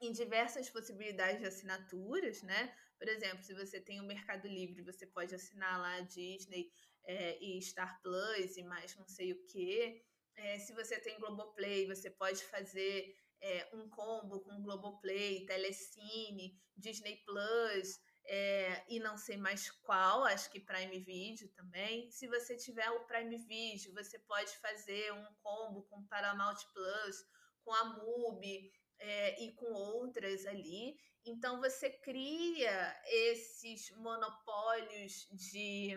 em 0.01 0.13
diversas 0.13 0.69
possibilidades 0.69 1.41
de 1.41 1.47
assinaturas, 1.47 2.43
né? 2.43 2.75
Por 2.99 3.09
exemplo, 3.09 3.43
se 3.43 3.55
você 3.55 3.81
tem 3.81 4.01
o 4.01 4.07
Mercado 4.07 4.47
Livre, 4.47 4.83
você 4.83 5.07
pode 5.07 5.35
assinar 5.35 5.81
lá 5.81 6.01
Disney 6.01 6.71
é, 7.05 7.39
e 7.43 7.61
Star 7.63 8.01
Plus 8.03 8.57
e 8.57 8.63
mais 8.63 8.95
não 8.97 9.07
sei 9.07 9.33
o 9.33 9.47
que. 9.47 10.03
É, 10.37 10.59
se 10.59 10.73
você 10.75 11.01
tem 11.01 11.19
Globoplay, 11.19 11.87
você 11.87 12.11
pode 12.11 12.45
fazer 12.45 13.15
é, 13.41 13.69
um 13.73 13.89
combo 13.89 14.41
com 14.41 14.63
Globoplay, 14.63 15.47
Telecine, 15.47 16.61
Disney 16.77 17.17
Plus 17.25 17.99
é, 18.27 18.85
e 18.89 18.99
não 18.99 19.17
sei 19.17 19.37
mais 19.37 19.71
qual, 19.71 20.25
acho 20.25 20.51
que 20.51 20.61
Prime 20.61 20.99
Video 21.01 21.49
também. 21.53 22.11
Se 22.11 22.27
você 22.27 22.57
tiver 22.57 22.91
o 22.91 23.07
Prime 23.07 23.39
Video, 23.39 23.95
você 23.95 24.19
pode 24.21 24.57
fazer 24.59 25.13
um 25.13 25.27
combo 25.43 25.85
com 25.85 26.07
Paramount 26.07 26.59
Plus, 26.73 27.25
com 27.65 27.73
a 27.73 27.85
MUBI, 27.85 28.73
é, 28.99 29.43
e 29.43 29.53
com 29.53 29.73
outras 29.73 30.47
ali. 30.47 30.97
Então 31.25 31.61
você 31.61 31.91
cria 31.91 32.97
esses 33.07 33.91
monopólios 33.97 35.29
de, 35.33 35.97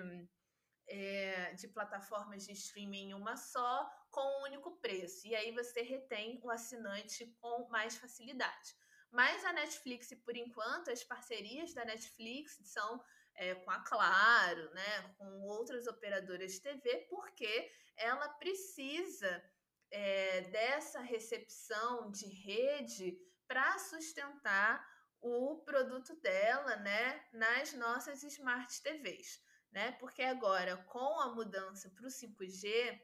é, 0.88 1.54
de 1.54 1.67
plataformas 1.67 2.45
de 2.45 2.54
streaming 2.54 3.10
em 3.10 3.13
uma 3.13 3.38
só, 3.38 3.89
com 4.12 4.22
um 4.22 4.43
único 4.43 4.78
preço. 4.78 5.28
E 5.28 5.36
aí 5.36 5.52
você 5.52 5.82
retém 5.82 6.39
o 6.43 6.50
assinante 6.50 7.26
com 7.39 7.67
mais 7.69 7.98
facilidade. 7.98 8.76
Mas 9.12 9.43
a 9.43 9.54
Netflix, 9.54 10.13
por 10.24 10.38
enquanto, 10.38 10.91
as 10.91 11.04
parcerias 11.04 11.74
da 11.74 11.84
Netflix 11.84 12.60
são 12.63 13.04
é, 13.36 13.56
com 13.56 13.72
a 13.72 13.80
Claro, 13.80 14.69
né, 14.74 15.15
com 15.17 15.41
outras 15.43 15.88
operadoras 15.88 16.52
de 16.52 16.62
TV, 16.62 17.08
porque 17.10 17.72
ela 17.95 18.28
precisa 18.30 19.43
é, 19.91 20.41
dessa 20.41 21.00
recepção 21.02 22.12
de 22.12 22.28
rede 22.28 23.17
para 23.48 23.80
sustentar 23.80 24.86
o 25.22 25.58
produto 25.65 26.15
dela, 26.22 26.76
né, 26.78 27.26
nas 27.34 27.74
nossas 27.74 28.24
smart 28.24 28.82
TVs, 28.82 29.41
né? 29.72 29.91
Porque 29.93 30.22
agora 30.22 30.78
com 30.78 31.19
a 31.19 31.34
mudança 31.34 31.89
para 31.89 32.06
o 32.06 32.10
5G, 32.10 33.02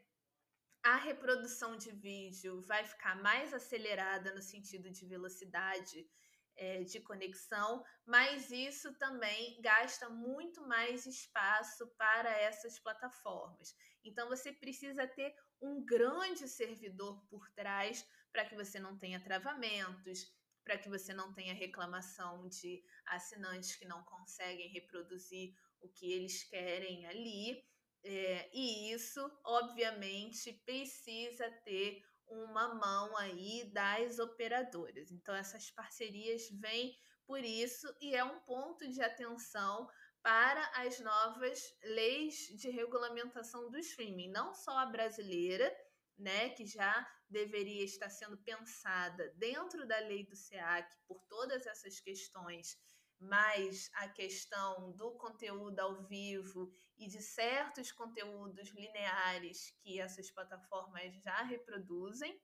a 0.86 0.98
reprodução 0.98 1.76
de 1.76 1.92
vídeo 1.92 2.62
vai 2.62 2.84
ficar 2.84 3.20
mais 3.20 3.52
acelerada 3.56 4.32
no 4.36 4.42
sentido 4.42 4.88
de 4.92 5.04
velocidade 5.04 6.08
é, 6.56 6.84
de 6.84 7.00
conexão, 7.00 7.84
mas 8.06 8.52
isso 8.52 8.94
também 9.00 9.60
gasta 9.62 10.08
muito 10.10 10.62
mais 10.68 11.08
espaço 11.08 11.88
para 11.98 12.30
essas 12.40 12.78
plataformas. 12.78 13.76
Então 14.04 14.30
você 14.30 14.54
precisa 14.54 15.08
ter 15.08 15.36
um 15.60 15.84
grande 15.84 16.48
servidor 16.48 17.26
por 17.32 17.50
trás 17.56 18.08
para 18.32 18.46
que 18.46 18.54
você 18.54 18.80
não 18.80 18.96
tenha 18.96 19.20
travamentos, 19.20 20.32
para 20.64 20.78
que 20.78 20.88
você 20.88 21.16
não 21.16 21.34
tenha 21.34 21.56
reclamação 21.56 22.48
de 22.48 22.84
assinantes 23.08 23.76
que 23.76 23.86
não 23.86 24.04
conseguem 24.04 24.70
reproduzir 24.70 25.56
o 25.82 25.90
que 25.90 26.12
eles 26.12 26.44
querem 26.44 27.08
ali. 27.08 27.66
É, 28.08 28.50
e 28.54 28.92
isso, 28.94 29.20
obviamente, 29.44 30.54
precisa 30.64 31.50
ter 31.66 32.04
uma 32.28 32.76
mão 32.76 33.18
aí 33.18 33.72
das 33.74 34.20
operadoras. 34.20 35.12
Então, 35.12 35.34
essas 35.34 35.72
parcerias 35.72 36.48
vêm 36.52 36.96
por 37.26 37.44
isso 37.44 37.88
e 38.00 38.16
é 38.16 38.24
um 38.24 38.40
ponto 38.42 38.88
de 38.88 39.02
atenção 39.02 39.90
para 40.22 40.64
as 40.76 41.00
novas 41.00 41.60
leis 41.84 42.36
de 42.56 42.70
regulamentação 42.70 43.72
do 43.72 43.78
streaming, 43.80 44.30
não 44.30 44.54
só 44.54 44.78
a 44.78 44.86
brasileira, 44.86 45.76
né, 46.16 46.50
que 46.50 46.66
já 46.66 47.08
deveria 47.28 47.84
estar 47.84 48.10
sendo 48.10 48.38
pensada 48.38 49.34
dentro 49.36 49.88
da 49.88 49.98
lei 50.00 50.26
do 50.26 50.36
SEAC 50.36 50.96
por 51.08 51.22
todas 51.28 51.66
essas 51.66 52.00
questões, 52.00 52.78
mas 53.20 53.90
a 53.94 54.10
questão 54.10 54.92
do 54.94 55.12
conteúdo 55.18 55.80
ao 55.80 56.04
vivo 56.04 56.72
e 56.98 57.08
de 57.08 57.22
certos 57.22 57.92
conteúdos 57.92 58.70
lineares 58.70 59.72
que 59.82 60.00
essas 60.00 60.30
plataformas 60.30 61.14
já 61.22 61.42
reproduzem, 61.44 62.40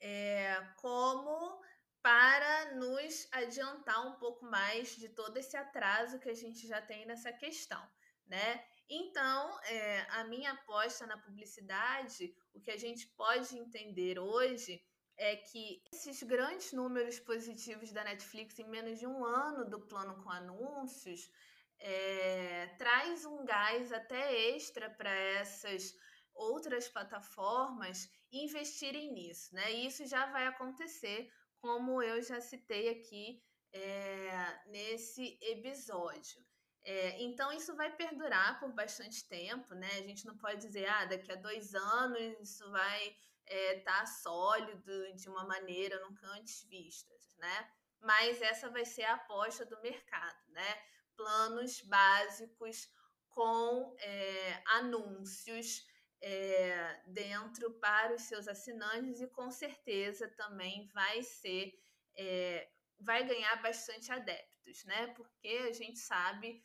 é, 0.00 0.60
como 0.76 1.62
para 2.02 2.74
nos 2.74 3.26
adiantar 3.32 4.06
um 4.06 4.18
pouco 4.18 4.44
mais 4.44 4.94
de 4.96 5.08
todo 5.08 5.38
esse 5.38 5.56
atraso 5.56 6.18
que 6.18 6.28
a 6.28 6.34
gente 6.34 6.66
já 6.66 6.82
tem 6.82 7.06
nessa 7.06 7.32
questão, 7.32 7.82
né? 8.26 8.62
Então, 8.88 9.58
é, 9.62 10.00
a 10.10 10.24
minha 10.24 10.52
aposta 10.52 11.06
na 11.06 11.16
publicidade, 11.16 12.34
o 12.52 12.60
que 12.60 12.70
a 12.70 12.76
gente 12.76 13.06
pode 13.16 13.56
entender 13.56 14.18
hoje 14.18 14.84
é 15.16 15.36
que 15.36 15.82
esses 15.92 16.22
grandes 16.22 16.72
números 16.72 17.18
positivos 17.20 17.92
da 17.92 18.04
Netflix 18.04 18.58
em 18.58 18.68
menos 18.68 18.98
de 18.98 19.06
um 19.06 19.24
ano 19.24 19.68
do 19.68 19.80
plano 19.80 20.22
com 20.22 20.30
anúncios 20.30 21.30
é, 21.78 22.66
traz 22.78 23.24
um 23.24 23.44
gás 23.44 23.92
até 23.92 24.50
extra 24.50 24.90
para 24.90 25.10
essas 25.10 25.94
outras 26.34 26.88
plataformas 26.88 28.08
investirem 28.32 29.12
nisso, 29.12 29.54
né? 29.54 29.72
E 29.72 29.86
isso 29.86 30.04
já 30.06 30.26
vai 30.26 30.46
acontecer 30.46 31.30
como 31.58 32.02
eu 32.02 32.20
já 32.22 32.40
citei 32.40 32.88
aqui 32.88 33.42
é, 33.72 34.60
nesse 34.66 35.38
episódio. 35.40 36.44
É, 36.84 37.22
então, 37.22 37.50
isso 37.52 37.74
vai 37.74 37.94
perdurar 37.96 38.60
por 38.60 38.70
bastante 38.72 39.26
tempo, 39.26 39.74
né? 39.74 39.88
A 39.92 40.02
gente 40.02 40.26
não 40.26 40.36
pode 40.36 40.66
dizer, 40.66 40.86
ah, 40.86 41.06
daqui 41.06 41.32
a 41.32 41.36
dois 41.36 41.74
anos 41.74 42.38
isso 42.40 42.70
vai 42.70 43.16
é, 43.46 43.80
tá 43.80 44.06
sólido 44.06 45.14
de 45.14 45.28
uma 45.28 45.44
maneira 45.44 46.00
nunca 46.00 46.26
antes 46.28 46.62
vistas, 46.64 47.34
né? 47.38 47.70
Mas 48.00 48.42
essa 48.42 48.68
vai 48.70 48.84
ser 48.84 49.04
a 49.04 49.14
aposta 49.14 49.64
do 49.64 49.80
mercado, 49.80 50.42
né? 50.48 50.82
Planos 51.16 51.80
básicos 51.82 52.88
com 53.28 53.96
é, 53.98 54.62
anúncios 54.66 55.86
é, 56.20 57.02
dentro 57.06 57.72
para 57.74 58.14
os 58.14 58.22
seus 58.22 58.48
assinantes 58.48 59.20
e 59.20 59.26
com 59.28 59.50
certeza 59.50 60.28
também 60.36 60.86
vai 60.88 61.22
ser, 61.22 61.72
é, 62.16 62.70
vai 62.98 63.24
ganhar 63.24 63.56
bastante 63.62 64.10
adeptos, 64.12 64.84
né? 64.84 65.08
Porque 65.08 65.66
a 65.68 65.72
gente 65.72 65.98
sabe 65.98 66.64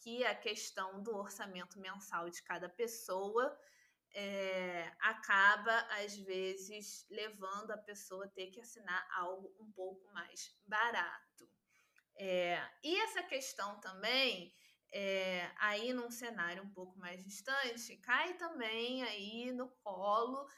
que 0.00 0.22
a 0.26 0.34
questão 0.34 1.02
do 1.02 1.16
orçamento 1.16 1.80
mensal 1.80 2.28
de 2.28 2.42
cada 2.42 2.68
pessoa 2.68 3.58
é, 4.18 4.90
acaba, 4.98 5.76
às 6.02 6.16
vezes, 6.16 7.06
levando 7.10 7.70
a 7.72 7.76
pessoa 7.76 8.24
a 8.24 8.28
ter 8.28 8.46
que 8.46 8.58
assinar 8.58 9.06
algo 9.14 9.54
um 9.60 9.70
pouco 9.70 10.10
mais 10.14 10.56
barato. 10.66 11.46
É, 12.16 12.58
e 12.82 12.96
essa 13.02 13.22
questão 13.22 13.78
também, 13.78 14.54
é, 14.90 15.50
aí 15.58 15.92
num 15.92 16.10
cenário 16.10 16.62
um 16.62 16.72
pouco 16.72 16.98
mais 16.98 17.22
distante, 17.22 17.98
cai 17.98 18.32
também 18.38 19.02
aí 19.02 19.52
no 19.52 19.68
colo 19.84 20.48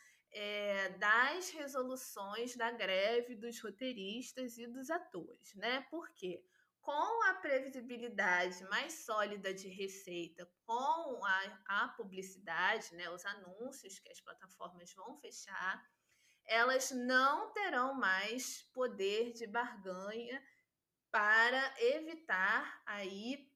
das 1.00 1.50
resoluções 1.50 2.54
da 2.54 2.70
greve 2.70 3.34
dos 3.34 3.60
roteiristas 3.60 4.58
e 4.58 4.66
dos 4.66 4.90
atores, 4.90 5.54
né? 5.54 5.80
Por 5.90 6.08
quê? 6.10 6.44
Com 6.88 7.22
a 7.24 7.34
previsibilidade 7.34 8.64
mais 8.70 9.04
sólida 9.04 9.52
de 9.52 9.68
receita, 9.68 10.50
com 10.64 11.22
a, 11.22 11.82
a 11.82 11.88
publicidade, 11.88 12.94
né, 12.94 13.10
os 13.10 13.26
anúncios 13.26 13.98
que 13.98 14.10
as 14.10 14.18
plataformas 14.22 14.94
vão 14.94 15.14
fechar, 15.18 15.84
elas 16.46 16.90
não 16.90 17.52
terão 17.52 17.92
mais 17.92 18.62
poder 18.72 19.34
de 19.34 19.46
barganha 19.46 20.42
para 21.10 21.74
evitar 21.78 22.82
aí 22.86 23.52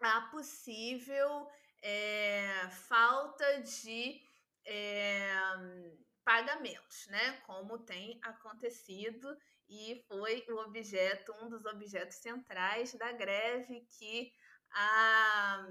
a 0.00 0.22
possível 0.22 1.48
é, 1.80 2.68
falta 2.88 3.62
de 3.62 4.20
é, 4.66 5.30
pagamentos, 6.24 7.06
né? 7.06 7.40
Como 7.46 7.78
tem 7.78 8.18
acontecido 8.24 9.38
e 9.70 10.04
foi 10.08 10.44
o 10.48 10.56
objeto, 10.56 11.32
um 11.40 11.48
dos 11.48 11.64
objetos 11.64 12.16
centrais 12.16 12.92
da 12.94 13.12
greve 13.12 13.86
que 13.96 14.32
a, 14.72 15.68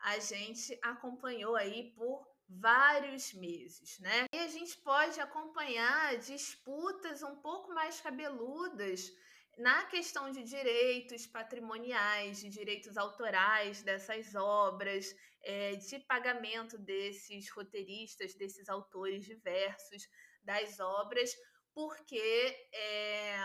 a 0.00 0.18
gente 0.18 0.78
acompanhou 0.82 1.56
aí 1.56 1.94
por 1.96 2.28
vários 2.46 3.32
meses, 3.32 3.98
né? 3.98 4.26
E 4.32 4.38
a 4.38 4.48
gente 4.48 4.76
pode 4.78 5.18
acompanhar 5.20 6.18
disputas 6.18 7.22
um 7.22 7.36
pouco 7.36 7.72
mais 7.72 7.98
cabeludas 8.00 9.10
na 9.56 9.84
questão 9.86 10.30
de 10.30 10.42
direitos 10.42 11.26
patrimoniais, 11.26 12.40
de 12.40 12.48
direitos 12.48 12.96
autorais 12.96 13.82
dessas 13.82 14.34
obras, 14.34 15.14
é, 15.42 15.76
de 15.76 15.98
pagamento 16.00 16.78
desses 16.78 17.50
roteiristas, 17.50 18.34
desses 18.34 18.68
autores 18.68 19.24
diversos 19.24 20.06
das 20.42 20.78
obras, 20.78 21.34
porque 21.78 22.68
é, 22.74 23.36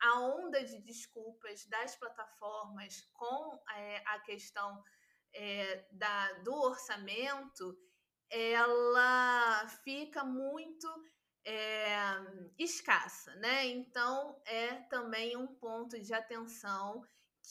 a 0.00 0.20
onda 0.20 0.62
de 0.62 0.78
desculpas 0.78 1.66
das 1.66 1.96
plataformas 1.96 3.02
com 3.12 3.60
é, 3.74 4.00
a 4.06 4.20
questão 4.20 4.80
é, 5.34 5.84
da, 5.90 6.32
do 6.44 6.54
orçamento 6.54 7.76
ela 8.30 9.66
fica 9.82 10.22
muito 10.22 10.88
escassa, 12.56 13.34
né? 13.34 13.66
Então 13.66 14.40
é 14.46 14.74
também 14.82 15.36
um 15.36 15.48
ponto 15.48 16.00
de 16.00 16.14
atenção 16.14 17.04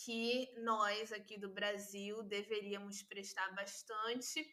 que 0.06 0.50
nós 0.62 1.12
aqui 1.12 1.38
do 1.38 1.50
Brasil 1.50 2.24
deveríamos 2.24 3.04
prestar 3.04 3.54
bastante 3.54 4.50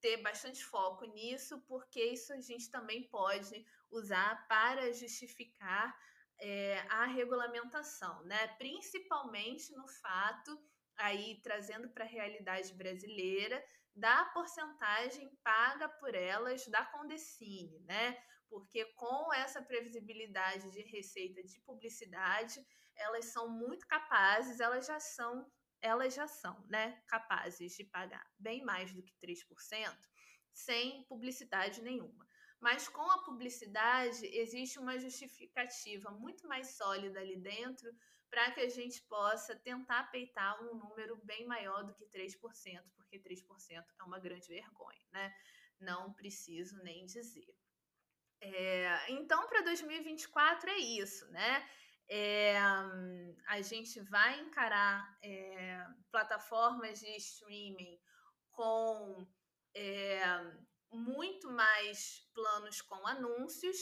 ter 0.00 0.18
bastante 0.18 0.64
foco 0.64 1.04
nisso, 1.04 1.60
porque 1.66 2.02
isso 2.02 2.32
a 2.32 2.40
gente 2.40 2.70
também 2.70 3.08
pode 3.08 3.64
usar 3.90 4.46
para 4.48 4.92
justificar 4.92 5.96
é, 6.38 6.78
a 6.90 7.06
regulamentação, 7.06 8.22
né? 8.24 8.48
Principalmente 8.58 9.74
no 9.74 9.88
fato, 9.88 10.58
aí 10.96 11.40
trazendo 11.42 11.88
para 11.90 12.04
a 12.04 12.08
realidade 12.08 12.72
brasileira, 12.74 13.62
da 13.94 14.26
porcentagem 14.26 15.30
paga 15.42 15.88
por 15.88 16.14
elas 16.14 16.66
da 16.68 16.84
Condecine, 16.84 17.80
né? 17.80 18.16
Porque 18.48 18.84
com 18.94 19.32
essa 19.32 19.62
previsibilidade 19.62 20.70
de 20.70 20.82
receita 20.82 21.42
de 21.42 21.58
publicidade, 21.60 22.64
elas 22.94 23.26
são 23.26 23.48
muito 23.48 23.86
capazes, 23.86 24.60
elas 24.60 24.86
já 24.86 25.00
são, 25.00 25.50
elas 25.80 26.14
já 26.14 26.26
são, 26.26 26.64
né, 26.68 27.02
capazes 27.06 27.76
de 27.76 27.84
pagar 27.84 28.26
bem 28.38 28.64
mais 28.64 28.92
do 28.92 29.02
que 29.02 29.14
3% 29.18 29.96
sem 30.52 31.04
publicidade 31.04 31.82
nenhuma. 31.82 32.26
Mas 32.60 32.88
com 32.88 33.02
a 33.10 33.22
publicidade 33.22 34.26
existe 34.26 34.78
uma 34.78 34.98
justificativa 34.98 36.10
muito 36.10 36.48
mais 36.48 36.76
sólida 36.76 37.20
ali 37.20 37.36
dentro 37.36 37.94
para 38.30 38.50
que 38.50 38.60
a 38.60 38.68
gente 38.68 39.02
possa 39.02 39.54
tentar 39.54 40.10
peitar 40.10 40.60
um 40.62 40.74
número 40.74 41.16
bem 41.24 41.46
maior 41.46 41.84
do 41.84 41.94
que 41.94 42.06
3%, 42.06 42.82
porque 42.96 43.18
3% 43.18 43.84
é 44.00 44.02
uma 44.02 44.18
grande 44.18 44.48
vergonha, 44.48 45.06
né? 45.12 45.34
Não 45.78 46.12
preciso 46.14 46.82
nem 46.82 47.04
dizer. 47.04 47.54
É, 48.40 49.12
então, 49.12 49.46
para 49.46 49.62
2024 49.62 50.70
é 50.70 50.78
isso, 50.78 51.30
né? 51.30 51.68
É, 52.08 52.56
a 52.58 53.60
gente 53.62 54.00
vai 54.00 54.40
encarar 54.40 55.18
é, 55.22 55.84
plataformas 56.10 57.00
de 57.00 57.16
streaming 57.16 57.98
com 58.52 59.26
é, 59.74 60.20
muito 60.90 61.50
mais 61.50 62.26
planos 62.32 62.80
com 62.80 63.06
anúncios. 63.06 63.76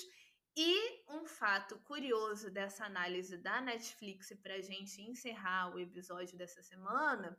E 0.56 1.04
um 1.08 1.26
fato 1.26 1.78
curioso 1.80 2.50
dessa 2.50 2.84
análise 2.84 3.36
da 3.38 3.60
Netflix 3.60 4.32
para 4.40 4.54
a 4.54 4.60
gente 4.60 5.02
encerrar 5.02 5.74
o 5.74 5.80
episódio 5.80 6.38
dessa 6.38 6.62
semana 6.62 7.36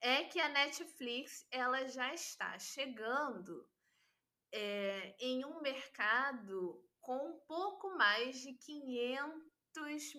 é 0.00 0.24
que 0.24 0.38
a 0.38 0.48
Netflix 0.48 1.46
ela 1.50 1.88
já 1.88 2.12
está 2.12 2.58
chegando 2.58 3.66
é, 4.52 5.16
em 5.18 5.44
um 5.46 5.62
mercado 5.62 6.84
com 7.00 7.16
um 7.16 7.40
pouco 7.46 7.96
mais 7.96 8.36
de 8.40 8.52
500 8.52 9.51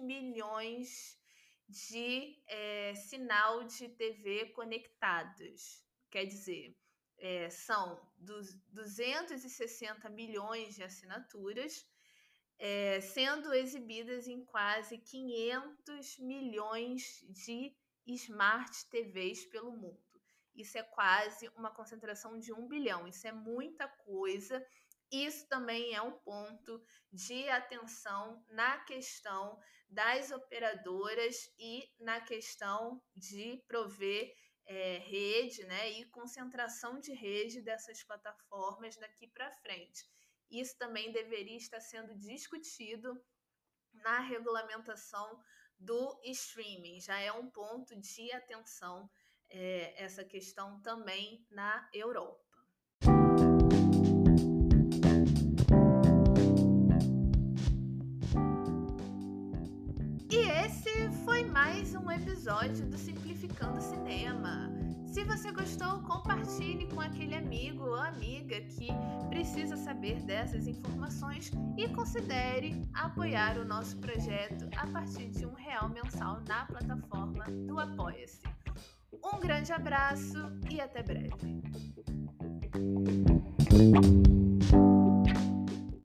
milhões 0.01 1.17
de 1.67 2.41
é, 2.47 2.93
sinal 2.95 3.63
de 3.63 3.89
TV 3.89 4.47
conectados. 4.47 5.83
Quer 6.09 6.25
dizer, 6.25 6.77
é, 7.17 7.49
são 7.49 7.99
dos 8.17 8.53
260 8.69 10.09
milhões 10.09 10.75
de 10.75 10.83
assinaturas, 10.83 11.87
é, 12.59 13.01
sendo 13.01 13.53
exibidas 13.53 14.27
em 14.27 14.45
quase 14.45 14.97
500 14.97 16.19
milhões 16.19 17.25
de 17.29 17.75
smart 18.05 18.85
TVs 18.89 19.45
pelo 19.45 19.71
mundo. 19.71 20.01
Isso 20.55 20.77
é 20.77 20.83
quase 20.83 21.49
uma 21.55 21.71
concentração 21.71 22.37
de 22.37 22.53
um 22.53 22.67
bilhão, 22.67 23.07
isso 23.07 23.27
é 23.27 23.31
muita 23.31 23.87
coisa. 23.87 24.63
Isso 25.13 25.47
também 25.47 25.93
é 25.93 26.01
um 26.01 26.17
ponto 26.21 26.83
de 27.11 27.47
atenção 27.47 28.43
na 28.49 28.79
questão 28.79 29.59
das 29.87 30.31
operadoras 30.31 31.35
e 31.55 31.87
na 31.99 32.19
questão 32.19 32.99
de 33.15 33.63
prover 33.67 34.33
é, 34.65 34.97
rede 34.97 35.63
né, 35.65 35.91
e 35.91 36.09
concentração 36.09 36.99
de 36.99 37.13
rede 37.13 37.61
dessas 37.61 38.03
plataformas 38.03 38.97
daqui 38.97 39.27
para 39.27 39.51
frente. 39.57 40.03
Isso 40.49 40.75
também 40.79 41.11
deveria 41.11 41.57
estar 41.57 41.79
sendo 41.79 42.17
discutido 42.17 43.23
na 43.93 44.19
regulamentação 44.19 45.39
do 45.77 46.19
streaming. 46.23 46.99
Já 47.01 47.19
é 47.19 47.31
um 47.31 47.51
ponto 47.51 47.95
de 47.99 48.31
atenção 48.31 49.07
é, 49.47 50.03
essa 50.03 50.25
questão 50.25 50.81
também 50.81 51.45
na 51.51 51.87
Europa. 51.93 52.42
Mais 61.65 61.95
um 61.95 62.11
episódio 62.11 62.85
do 62.87 62.97
Simplificando 62.97 63.81
Cinema. 63.81 64.69
Se 65.07 65.23
você 65.23 65.49
gostou, 65.49 66.01
compartilhe 66.01 66.85
com 66.87 66.99
aquele 66.99 67.35
amigo 67.35 67.85
ou 67.85 67.95
amiga 67.95 68.59
que 68.59 68.89
precisa 69.29 69.77
saber 69.77 70.21
dessas 70.23 70.67
informações 70.67 71.53
e 71.77 71.87
considere 71.87 72.85
apoiar 72.93 73.57
o 73.57 73.63
nosso 73.63 73.95
projeto 73.99 74.67
a 74.75 74.85
partir 74.87 75.29
de 75.29 75.45
um 75.45 75.53
real 75.53 75.87
mensal 75.87 76.41
na 76.49 76.65
plataforma 76.65 77.45
do 77.65 77.79
Apoia-se. 77.79 78.41
Um 79.23 79.39
grande 79.39 79.71
abraço 79.71 80.37
e 80.69 80.81
até 80.81 81.01
breve. 81.01 81.63